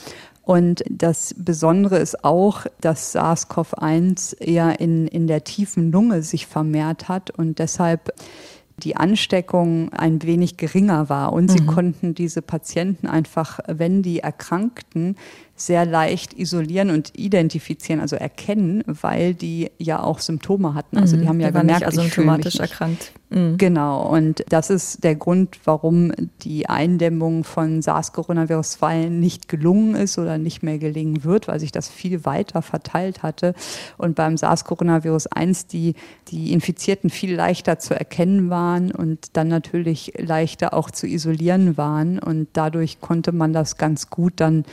Und 0.43 0.83
das 0.89 1.35
Besondere 1.37 1.97
ist 1.97 2.23
auch, 2.23 2.65
dass 2.79 3.15
SARS-CoV-1 3.15 4.39
eher 4.39 4.79
in, 4.79 5.07
in 5.07 5.27
der 5.27 5.43
tiefen 5.43 5.91
Lunge 5.91 6.23
sich 6.23 6.47
vermehrt 6.47 7.09
hat 7.09 7.31
und 7.31 7.59
deshalb 7.59 8.13
die 8.83 8.95
Ansteckung 8.95 9.91
ein 9.93 10.21
wenig 10.23 10.57
geringer 10.57 11.09
war. 11.09 11.33
Und 11.33 11.49
sie 11.49 11.61
mhm. 11.61 11.67
konnten 11.67 12.15
diese 12.15 12.41
Patienten 12.41 13.07
einfach, 13.07 13.59
wenn 13.67 14.03
die 14.03 14.19
erkrankten, 14.19 15.15
sehr 15.57 15.87
leicht 15.87 16.33
isolieren 16.33 16.91
und 16.91 17.17
identifizieren, 17.17 17.99
also 17.99 18.15
erkennen, 18.15 18.83
weil 18.85 19.33
die 19.33 19.71
ja 19.79 20.01
auch 20.03 20.19
Symptome 20.19 20.75
hatten. 20.75 20.97
Also 20.97 21.17
die 21.17 21.23
mhm. 21.23 21.29
haben 21.29 21.39
ja 21.39 21.47
die 21.47 21.57
gemerkt, 21.57 21.79
nicht 21.79 21.87
asymptomatisch 21.87 22.59
erkrankt. 22.59 23.11
Mhm. 23.31 23.57
Genau. 23.57 24.07
Und 24.07 24.45
das 24.49 24.69
ist 24.69 25.03
der 25.03 25.15
Grund, 25.15 25.57
warum 25.65 26.13
die 26.43 26.69
Eindämmung 26.69 27.43
von 27.43 27.81
SARS-Coronavirus 27.81 28.73
2 28.73 29.05
nicht 29.05 29.49
gelungen 29.49 29.95
ist 29.95 30.19
oder 30.19 30.37
nicht 30.37 30.61
mehr 30.61 30.77
gelingen 30.77 31.23
wird, 31.23 31.47
weil 31.47 31.59
sich 31.59 31.71
das 31.71 31.89
viel 31.89 32.23
weiter 32.23 32.61
verteilt 32.61 33.23
hatte. 33.23 33.55
Und 33.97 34.15
beim 34.15 34.37
SARS-Coronavirus 34.37 35.25
1 35.27 35.65
die, 35.65 35.95
die 36.29 36.53
Infizierten 36.53 37.09
viel 37.09 37.33
leichter 37.33 37.79
zu 37.79 37.95
erkennen 37.95 38.51
waren 38.51 38.91
und 38.91 39.35
dann 39.35 39.47
natürlich 39.47 40.13
leichter 40.17 40.75
auch 40.75 40.91
zu 40.91 41.07
isolieren 41.07 41.77
waren. 41.77 42.19
Und 42.19 42.47
dadurch 42.53 43.01
konnte 43.01 43.31
man 43.31 43.53
das 43.53 43.77
ganz 43.77 44.11
gut 44.11 44.33
dann 44.37 44.63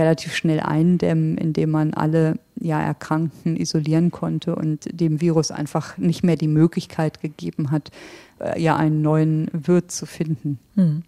relativ 0.00 0.34
schnell 0.34 0.60
eindämmen, 0.60 1.36
indem 1.36 1.70
man 1.70 1.94
alle 1.94 2.38
ja, 2.58 2.80
Erkrankten 2.80 3.56
isolieren 3.56 4.10
konnte 4.10 4.56
und 4.56 4.88
dem 4.92 5.20
Virus 5.20 5.50
einfach 5.50 5.98
nicht 5.98 6.24
mehr 6.24 6.36
die 6.36 6.48
Möglichkeit 6.48 7.20
gegeben 7.20 7.70
hat, 7.70 7.90
äh, 8.40 8.60
ja 8.60 8.76
einen 8.76 9.02
neuen 9.02 9.48
Wirt 9.52 9.92
zu 9.92 10.06
finden. 10.06 10.58
Hm. 10.74 11.02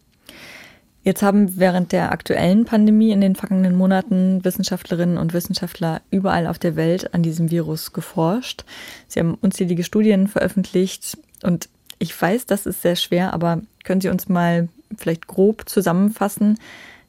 Jetzt 1.04 1.22
haben 1.22 1.58
während 1.58 1.90
der 1.90 2.12
aktuellen 2.12 2.64
Pandemie 2.64 3.10
in 3.10 3.20
den 3.20 3.34
vergangenen 3.34 3.76
Monaten 3.76 4.44
Wissenschaftlerinnen 4.44 5.18
und 5.18 5.32
Wissenschaftler 5.32 6.00
überall 6.10 6.46
auf 6.46 6.60
der 6.60 6.76
Welt 6.76 7.12
an 7.12 7.24
diesem 7.24 7.50
Virus 7.50 7.92
geforscht. 7.92 8.64
Sie 9.08 9.18
haben 9.18 9.34
unzählige 9.34 9.82
Studien 9.82 10.28
veröffentlicht 10.28 11.18
und 11.42 11.68
ich 11.98 12.20
weiß, 12.20 12.46
das 12.46 12.66
ist 12.66 12.82
sehr 12.82 12.96
schwer, 12.96 13.32
aber 13.32 13.62
können 13.82 14.00
Sie 14.00 14.10
uns 14.10 14.28
mal 14.28 14.68
vielleicht 14.96 15.26
grob 15.26 15.68
zusammenfassen, 15.68 16.58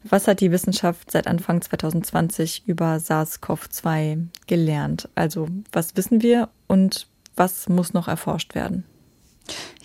was 0.04 0.28
hat 0.28 0.42
die 0.42 0.52
Wissenschaft 0.52 1.12
seit 1.12 1.28
Anfang 1.28 1.62
2020 1.62 2.64
über 2.66 2.98
SARS-CoV-2 3.00 4.28
gelernt? 4.48 5.10
Also 5.16 5.48
was 5.72 5.96
wissen 5.96 6.22
wir 6.22 6.50
und 6.68 7.08
was 7.36 7.70
muss 7.70 7.94
noch 7.94 8.08
erforscht 8.08 8.56
werden? 8.56 8.84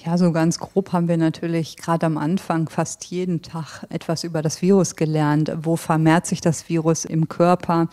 Ja, 0.05 0.16
so 0.16 0.31
ganz 0.31 0.61
grob 0.61 0.92
haben 0.92 1.09
wir 1.09 1.16
natürlich 1.16 1.77
gerade 1.77 2.07
am 2.07 2.18
Anfang 2.18 2.68
fast 2.68 3.05
jeden 3.07 3.42
Tag 3.42 3.85
etwas 3.90 4.23
über 4.23 4.42
das 4.42 4.62
Virus 4.62 4.94
gelernt. 4.94 5.53
Wo 5.61 5.75
vermehrt 5.75 6.25
sich 6.25 6.40
das 6.40 6.68
Virus 6.68 7.05
im 7.05 7.29
Körper? 7.29 7.88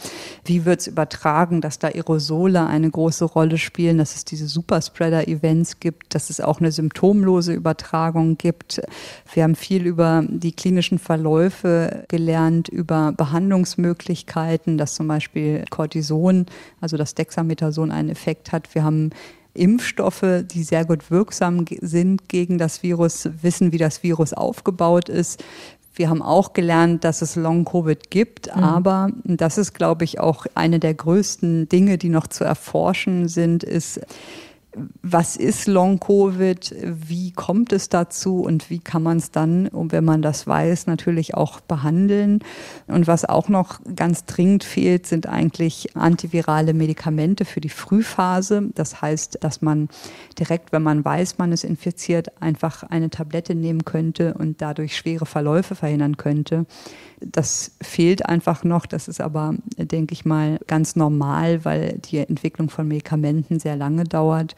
Wie 0.45 0.65
wird 0.65 0.82
es 0.82 0.88
übertragen, 0.88 1.62
dass 1.62 1.80
da 1.80 1.88
Aerosole 1.88 2.67
eine 2.67 2.91
große 2.91 3.25
Rolle 3.25 3.58
spielen, 3.58 3.97
dass 3.97 4.15
es 4.15 4.23
diese 4.23 4.47
Superspreader-Events 4.47 5.80
gibt, 5.80 6.13
dass 6.13 6.30
es 6.30 6.39
auch 6.39 6.60
eine 6.60 6.71
symptomlose 6.71 7.54
Übertragung 7.54 8.38
gibt. 8.38 8.82
Wir 9.34 9.43
haben 9.43 9.56
viel 9.56 9.88
über 9.88 10.23
die 10.28 10.51
klinischen 10.51 10.99
Verläufe 10.99 12.06
gelernt, 12.08 12.69
über 12.69 13.13
Behandlungsmöglichkeiten, 13.13 14.78
dass 14.78 14.93
zum 14.93 15.08
Beispiel 15.08 15.65
Cortison, 15.71 16.45
also 16.80 16.97
das 16.97 17.15
Dexamethason 17.15 17.91
einen 17.91 18.10
Effekt 18.10 18.51
hat. 18.51 18.75
Wir 18.75 18.84
haben 18.84 19.10
Impfstoffe, 19.55 20.43
die 20.43 20.63
sehr 20.63 20.85
gut 20.85 21.09
wirksam 21.09 21.65
sind 21.81 22.29
gegen 22.29 22.57
das 22.57 22.83
Virus, 22.83 23.29
wissen, 23.41 23.71
wie 23.71 23.77
das 23.77 24.03
Virus 24.03 24.33
aufgebaut 24.33 25.09
ist. 25.09 25.43
Wir 25.95 26.09
haben 26.09 26.21
auch 26.21 26.53
gelernt, 26.53 27.05
dass 27.05 27.21
es 27.21 27.37
Long-Covid 27.37 28.11
gibt, 28.11 28.53
mhm. 28.53 28.63
aber 28.63 29.09
das 29.23 29.57
ist, 29.57 29.73
glaube 29.73 30.03
ich, 30.03 30.19
auch 30.19 30.45
eine 30.53 30.79
der 30.79 30.93
größten 30.93 31.69
Dinge, 31.69 31.97
die 31.97 32.09
noch 32.09 32.27
zu 32.27 32.43
erforschen 32.43 33.29
sind, 33.29 33.63
ist, 33.63 34.01
was 35.01 35.35
ist 35.35 35.67
Long-Covid, 35.67 36.75
wie 36.83 37.31
kommt 37.31 37.71
es 37.71 37.89
dazu 37.89 38.41
und 38.41 38.69
wie 38.69 38.79
kann 38.79 39.03
man 39.03 39.17
es 39.17 39.31
dann, 39.31 39.69
wenn 39.71 40.03
man 40.03 40.21
das 40.21 40.47
weiß, 40.47 40.88
natürlich 40.88 41.33
auch 41.33 41.59
behandeln. 41.61 42.39
Und 42.88 43.07
was 43.07 43.25
auch 43.25 43.49
noch 43.49 43.79
ganz 43.95 44.25
dringend 44.25 44.63
fehlt, 44.63 45.07
sind 45.07 45.27
eigentlich 45.27 45.95
antivirale 45.95 46.73
Medikamente 46.73 47.45
für 47.45 47.61
die 47.61 47.69
Frühphase. 47.69 48.69
Das 48.75 49.01
heißt, 49.01 49.38
dass 49.41 49.61
man 49.61 49.89
direkt, 50.38 50.71
wenn 50.71 50.83
man 50.83 51.05
weiß, 51.05 51.38
man 51.38 51.51
ist 51.51 51.63
infiziert, 51.63 52.41
einfach 52.41 52.83
eine 52.83 53.09
Tablette 53.09 53.55
nehmen 53.55 53.85
könnte 53.85 54.33
und 54.33 54.61
dadurch 54.61 54.97
schwere 54.97 55.25
Verläufe 55.25 55.75
verhindern 55.75 56.17
könnte. 56.17 56.65
Das 57.21 57.71
fehlt 57.82 58.25
einfach 58.25 58.63
noch. 58.63 58.86
Das 58.86 59.08
ist 59.08 59.21
aber, 59.21 59.56
denke 59.78 60.13
ich 60.13 60.25
mal, 60.25 60.60
ganz 60.67 60.95
normal, 60.95 61.63
weil 61.65 61.99
die 61.99 62.17
Entwicklung 62.17 62.69
von 62.69 62.88
Medikamenten 62.88 63.60
sehr 63.60 63.75
lange 63.75 64.04
dauert. 64.04 64.56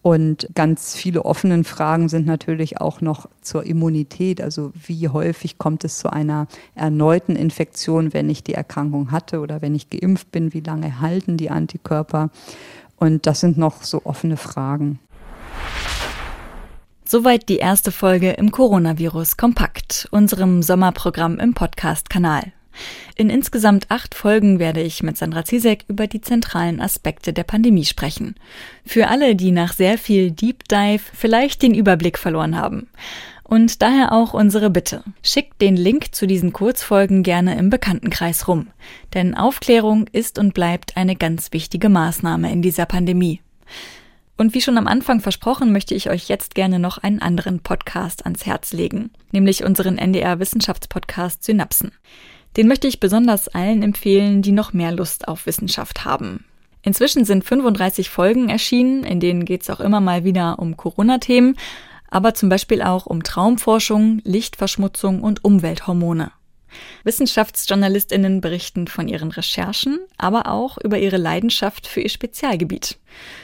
Und 0.00 0.48
ganz 0.54 0.94
viele 0.94 1.24
offene 1.24 1.64
Fragen 1.64 2.08
sind 2.08 2.26
natürlich 2.26 2.80
auch 2.80 3.00
noch 3.00 3.28
zur 3.42 3.64
Immunität. 3.64 4.40
Also 4.40 4.72
wie 4.74 5.08
häufig 5.08 5.58
kommt 5.58 5.84
es 5.84 5.98
zu 5.98 6.10
einer 6.10 6.46
erneuten 6.74 7.36
Infektion, 7.36 8.14
wenn 8.14 8.30
ich 8.30 8.44
die 8.44 8.54
Erkrankung 8.54 9.10
hatte 9.10 9.40
oder 9.40 9.60
wenn 9.60 9.74
ich 9.74 9.90
geimpft 9.90 10.30
bin? 10.30 10.54
Wie 10.54 10.60
lange 10.60 11.00
halten 11.00 11.36
die 11.36 11.50
Antikörper? 11.50 12.30
Und 12.96 13.26
das 13.26 13.40
sind 13.40 13.58
noch 13.58 13.82
so 13.82 14.02
offene 14.04 14.36
Fragen. 14.36 14.98
Soweit 17.10 17.48
die 17.48 17.56
erste 17.56 17.90
Folge 17.90 18.32
im 18.32 18.52
Coronavirus 18.52 19.38
Kompakt, 19.38 20.06
unserem 20.10 20.62
Sommerprogramm 20.62 21.38
im 21.38 21.54
Podcast-Kanal. 21.54 22.52
In 23.16 23.30
insgesamt 23.30 23.86
acht 23.88 24.14
Folgen 24.14 24.58
werde 24.58 24.82
ich 24.82 25.02
mit 25.02 25.16
Sandra 25.16 25.42
Zizek 25.46 25.86
über 25.88 26.06
die 26.06 26.20
zentralen 26.20 26.82
Aspekte 26.82 27.32
der 27.32 27.44
Pandemie 27.44 27.86
sprechen. 27.86 28.34
Für 28.84 29.08
alle, 29.08 29.36
die 29.36 29.52
nach 29.52 29.72
sehr 29.72 29.96
viel 29.96 30.32
Deep 30.32 30.68
Dive 30.68 31.00
vielleicht 31.14 31.62
den 31.62 31.72
Überblick 31.72 32.18
verloren 32.18 32.58
haben. 32.58 32.88
Und 33.42 33.80
daher 33.80 34.12
auch 34.12 34.34
unsere 34.34 34.68
Bitte. 34.68 35.02
Schickt 35.22 35.62
den 35.62 35.78
Link 35.78 36.14
zu 36.14 36.26
diesen 36.26 36.52
Kurzfolgen 36.52 37.22
gerne 37.22 37.56
im 37.56 37.70
Bekanntenkreis 37.70 38.48
rum. 38.48 38.66
Denn 39.14 39.34
Aufklärung 39.34 40.08
ist 40.12 40.38
und 40.38 40.52
bleibt 40.52 40.98
eine 40.98 41.16
ganz 41.16 41.54
wichtige 41.54 41.88
Maßnahme 41.88 42.52
in 42.52 42.60
dieser 42.60 42.84
Pandemie. 42.84 43.40
Und 44.38 44.54
wie 44.54 44.60
schon 44.60 44.78
am 44.78 44.86
Anfang 44.86 45.20
versprochen, 45.20 45.72
möchte 45.72 45.96
ich 45.96 46.10
euch 46.10 46.28
jetzt 46.28 46.54
gerne 46.54 46.78
noch 46.78 46.98
einen 46.98 47.20
anderen 47.20 47.58
Podcast 47.58 48.24
ans 48.24 48.46
Herz 48.46 48.72
legen, 48.72 49.10
nämlich 49.32 49.64
unseren 49.64 49.98
NDR 49.98 50.38
Wissenschaftspodcast 50.38 51.42
Synapsen. 51.42 51.90
Den 52.56 52.68
möchte 52.68 52.86
ich 52.86 53.00
besonders 53.00 53.48
allen 53.48 53.82
empfehlen, 53.82 54.40
die 54.40 54.52
noch 54.52 54.72
mehr 54.72 54.92
Lust 54.92 55.26
auf 55.26 55.46
Wissenschaft 55.46 56.04
haben. 56.04 56.44
Inzwischen 56.82 57.24
sind 57.24 57.44
35 57.44 58.10
Folgen 58.10 58.48
erschienen, 58.48 59.02
in 59.02 59.18
denen 59.18 59.44
geht 59.44 59.62
es 59.62 59.70
auch 59.70 59.80
immer 59.80 60.00
mal 60.00 60.22
wieder 60.22 60.60
um 60.60 60.76
Corona-Themen, 60.76 61.56
aber 62.08 62.32
zum 62.32 62.48
Beispiel 62.48 62.80
auch 62.80 63.06
um 63.06 63.24
Traumforschung, 63.24 64.20
Lichtverschmutzung 64.22 65.20
und 65.20 65.44
Umwelthormone. 65.44 66.30
Wissenschaftsjournalistinnen 67.04 68.40
berichten 68.40 68.86
von 68.86 69.08
ihren 69.08 69.30
Recherchen, 69.30 69.98
aber 70.16 70.46
auch 70.46 70.78
über 70.78 70.98
ihre 70.98 71.16
Leidenschaft 71.16 71.86
für 71.86 72.00
ihr 72.00 72.10
Spezialgebiet. 72.10 72.98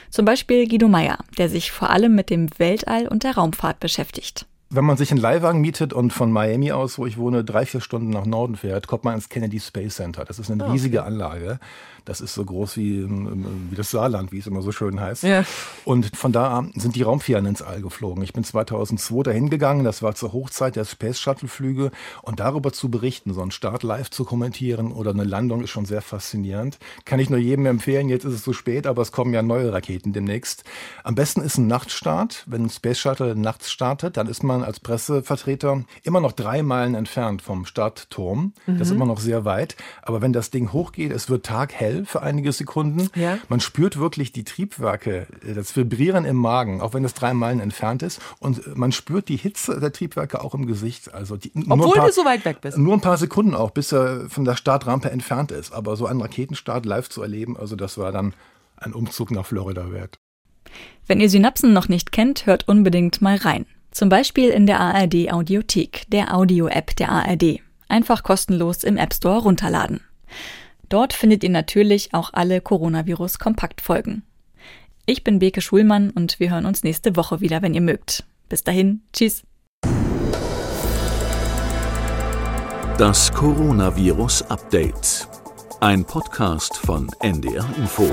Zum 0.09 0.25
Beispiel 0.25 0.67
Guido 0.67 0.87
Meyer, 0.87 1.17
der 1.37 1.49
sich 1.49 1.71
vor 1.71 1.89
allem 1.89 2.15
mit 2.15 2.29
dem 2.29 2.49
Weltall 2.57 3.07
und 3.07 3.23
der 3.23 3.35
Raumfahrt 3.35 3.79
beschäftigt. 3.79 4.45
Wenn 4.75 4.83
man 4.83 4.97
sich 4.97 5.11
einen 5.11 5.21
Leihwagen 5.21 5.61
mietet 5.61 5.93
und 5.93 6.11
von 6.11 6.31
Miami 6.31 6.73
aus, 6.73 6.97
wo 6.97 7.05
ich 7.05 7.17
wohne, 7.17 7.45
drei, 7.45 7.65
vier 7.65 7.79
Stunden 7.79 8.09
nach 8.09 8.25
Norden 8.25 8.57
fährt, 8.57 8.87
kommt 8.87 9.05
man 9.05 9.15
ins 9.15 9.29
Kennedy 9.29 9.59
Space 9.61 9.95
Center. 9.95 10.25
Das 10.25 10.37
ist 10.37 10.51
eine 10.51 10.65
ah, 10.65 10.71
riesige 10.71 11.03
Anlage. 11.03 11.59
Das 12.05 12.21
ist 12.21 12.35
so 12.35 12.45
groß 12.45 12.77
wie, 12.77 12.99
ähm, 12.99 13.67
wie 13.71 13.75
das 13.75 13.89
Saarland, 13.89 14.31
wie 14.31 14.37
es 14.37 14.47
immer 14.47 14.61
so 14.61 14.71
schön 14.71 14.99
heißt. 14.99 15.23
Ja. 15.23 15.43
Und 15.85 16.15
von 16.15 16.31
da 16.31 16.55
an 16.55 16.71
sind 16.75 16.95
die 16.95 17.01
Raumfähren 17.01 17.45
ins 17.47 17.63
All 17.63 17.81
geflogen. 17.81 18.23
Ich 18.23 18.33
bin 18.33 18.43
2002 18.43 19.23
dahin 19.23 19.49
gegangen. 19.49 19.83
Das 19.83 20.03
war 20.03 20.13
zur 20.13 20.31
Hochzeit 20.31 20.75
der 20.75 20.85
Space 20.85 21.19
Shuttle 21.19 21.47
Flüge. 21.47 21.91
Und 22.21 22.39
darüber 22.39 22.71
zu 22.71 22.89
berichten, 22.89 23.33
so 23.33 23.41
einen 23.41 23.51
Start 23.51 23.81
live 23.81 24.11
zu 24.11 24.23
kommentieren 24.23 24.91
oder 24.91 25.11
eine 25.11 25.23
Landung 25.23 25.63
ist 25.63 25.71
schon 25.71 25.85
sehr 25.85 26.01
faszinierend. 26.01 26.77
Kann 27.05 27.19
ich 27.19 27.29
nur 27.29 27.39
jedem 27.39 27.65
empfehlen. 27.65 28.07
Jetzt 28.09 28.25
ist 28.25 28.33
es 28.33 28.43
zu 28.43 28.53
spät, 28.53 28.85
aber 28.85 29.01
es 29.01 29.11
kommen 29.11 29.33
ja 29.33 29.41
neue 29.41 29.73
Raketen 29.73 30.13
demnächst. 30.13 30.63
Am 31.03 31.15
besten 31.15 31.41
ist 31.41 31.57
ein 31.57 31.67
Nachtstart. 31.67 32.43
Wenn 32.45 32.65
ein 32.65 32.69
Space 32.69 32.99
Shuttle 32.99 33.35
nachts 33.35 33.71
startet, 33.71 34.17
dann 34.17 34.27
ist 34.27 34.43
man 34.43 34.64
als 34.65 34.79
Pressevertreter 34.79 35.83
immer 36.03 36.19
noch 36.19 36.31
drei 36.31 36.63
Meilen 36.63 36.95
entfernt 36.95 37.41
vom 37.41 37.65
Startturm. 37.65 38.53
Mhm. 38.65 38.77
Das 38.77 38.87
ist 38.87 38.93
mhm. 38.93 39.01
immer 39.01 39.05
noch 39.05 39.19
sehr 39.19 39.45
weit. 39.45 39.75
Aber 40.01 40.21
wenn 40.21 40.33
das 40.33 40.51
Ding 40.51 40.73
hochgeht, 40.73 41.11
es 41.11 41.29
wird 41.29 41.45
taghell 41.45 42.05
für 42.05 42.21
einige 42.21 42.51
Sekunden. 42.51 43.09
Ja. 43.15 43.37
Man 43.49 43.59
spürt 43.59 43.97
wirklich 43.99 44.31
die 44.31 44.43
Triebwerke, 44.43 45.27
äh, 45.47 45.53
das 45.53 45.75
Vibrieren 45.75 46.25
im 46.25 46.37
Magen, 46.37 46.81
auch 46.81 46.93
wenn 46.93 47.05
es 47.05 47.13
drei 47.13 47.33
Meilen 47.33 47.59
entfernt 47.59 48.03
ist. 48.03 48.21
Und 48.39 48.75
man 48.75 48.91
spürt 48.91 49.29
die 49.29 49.37
Hitze 49.37 49.79
der 49.79 49.93
Triebwerke 49.93 50.43
auch 50.43 50.53
im 50.53 50.65
Gesicht. 50.65 51.13
Also 51.13 51.37
die, 51.37 51.51
Obwohl 51.69 51.95
paar, 51.95 52.07
du 52.07 52.13
so 52.13 52.25
weit 52.25 52.45
weg 52.45 52.61
bist. 52.61 52.77
Nur 52.77 52.93
ein 52.93 53.01
paar 53.01 53.17
Sekunden 53.17 53.55
auch, 53.55 53.71
bis 53.71 53.91
er 53.91 54.29
von 54.29 54.45
der 54.45 54.55
Startrampe 54.55 55.11
entfernt 55.11 55.51
ist. 55.51 55.71
Aber 55.71 55.95
so 55.95 56.05
einen 56.05 56.21
Raketenstart 56.21 56.85
live 56.85 57.09
zu 57.09 57.21
erleben, 57.21 57.57
also 57.57 57.75
das 57.75 57.97
war 57.97 58.11
dann 58.11 58.33
ein 58.77 58.93
Umzug 58.93 59.31
nach 59.31 59.45
Florida 59.45 59.91
wert. 59.91 60.19
Wenn 61.07 61.19
ihr 61.19 61.29
Synapsen 61.29 61.73
noch 61.73 61.87
nicht 61.87 62.11
kennt, 62.11 62.45
hört 62.45 62.67
unbedingt 62.67 63.21
mal 63.21 63.37
rein. 63.37 63.65
Zum 63.95 64.09
Beispiel 64.09 64.49
in 64.49 64.65
der 64.65 64.81
ARD 64.81 65.31
Audiothek, 65.31 66.03
der 66.09 66.35
Audio-App 66.35 66.97
der 66.97 67.13
ARD. 67.13 67.61
Einfach 67.87 68.23
kostenlos 68.23 68.83
im 68.83 68.97
App 68.97 69.13
Store 69.13 69.39
runterladen. 69.39 70.01
Dort 70.89 71.13
findet 71.13 71.45
ihr 71.45 71.49
natürlich 71.49 72.13
auch 72.13 72.31
alle 72.33 72.59
Coronavirus-Kompaktfolgen. 72.59 74.23
Ich 75.05 75.23
bin 75.23 75.39
Beke 75.39 75.61
Schulmann 75.61 76.09
und 76.09 76.41
wir 76.41 76.49
hören 76.49 76.65
uns 76.65 76.83
nächste 76.83 77.15
Woche 77.15 77.39
wieder, 77.39 77.61
wenn 77.61 77.73
ihr 77.73 77.79
mögt. 77.79 78.25
Bis 78.49 78.65
dahin, 78.65 78.99
tschüss. 79.13 79.43
Das 82.97 83.31
Coronavirus 83.31 84.41
Update. 84.49 85.29
Ein 85.79 86.03
Podcast 86.03 86.75
von 86.75 87.09
NDR 87.21 87.65
Info. 87.77 88.11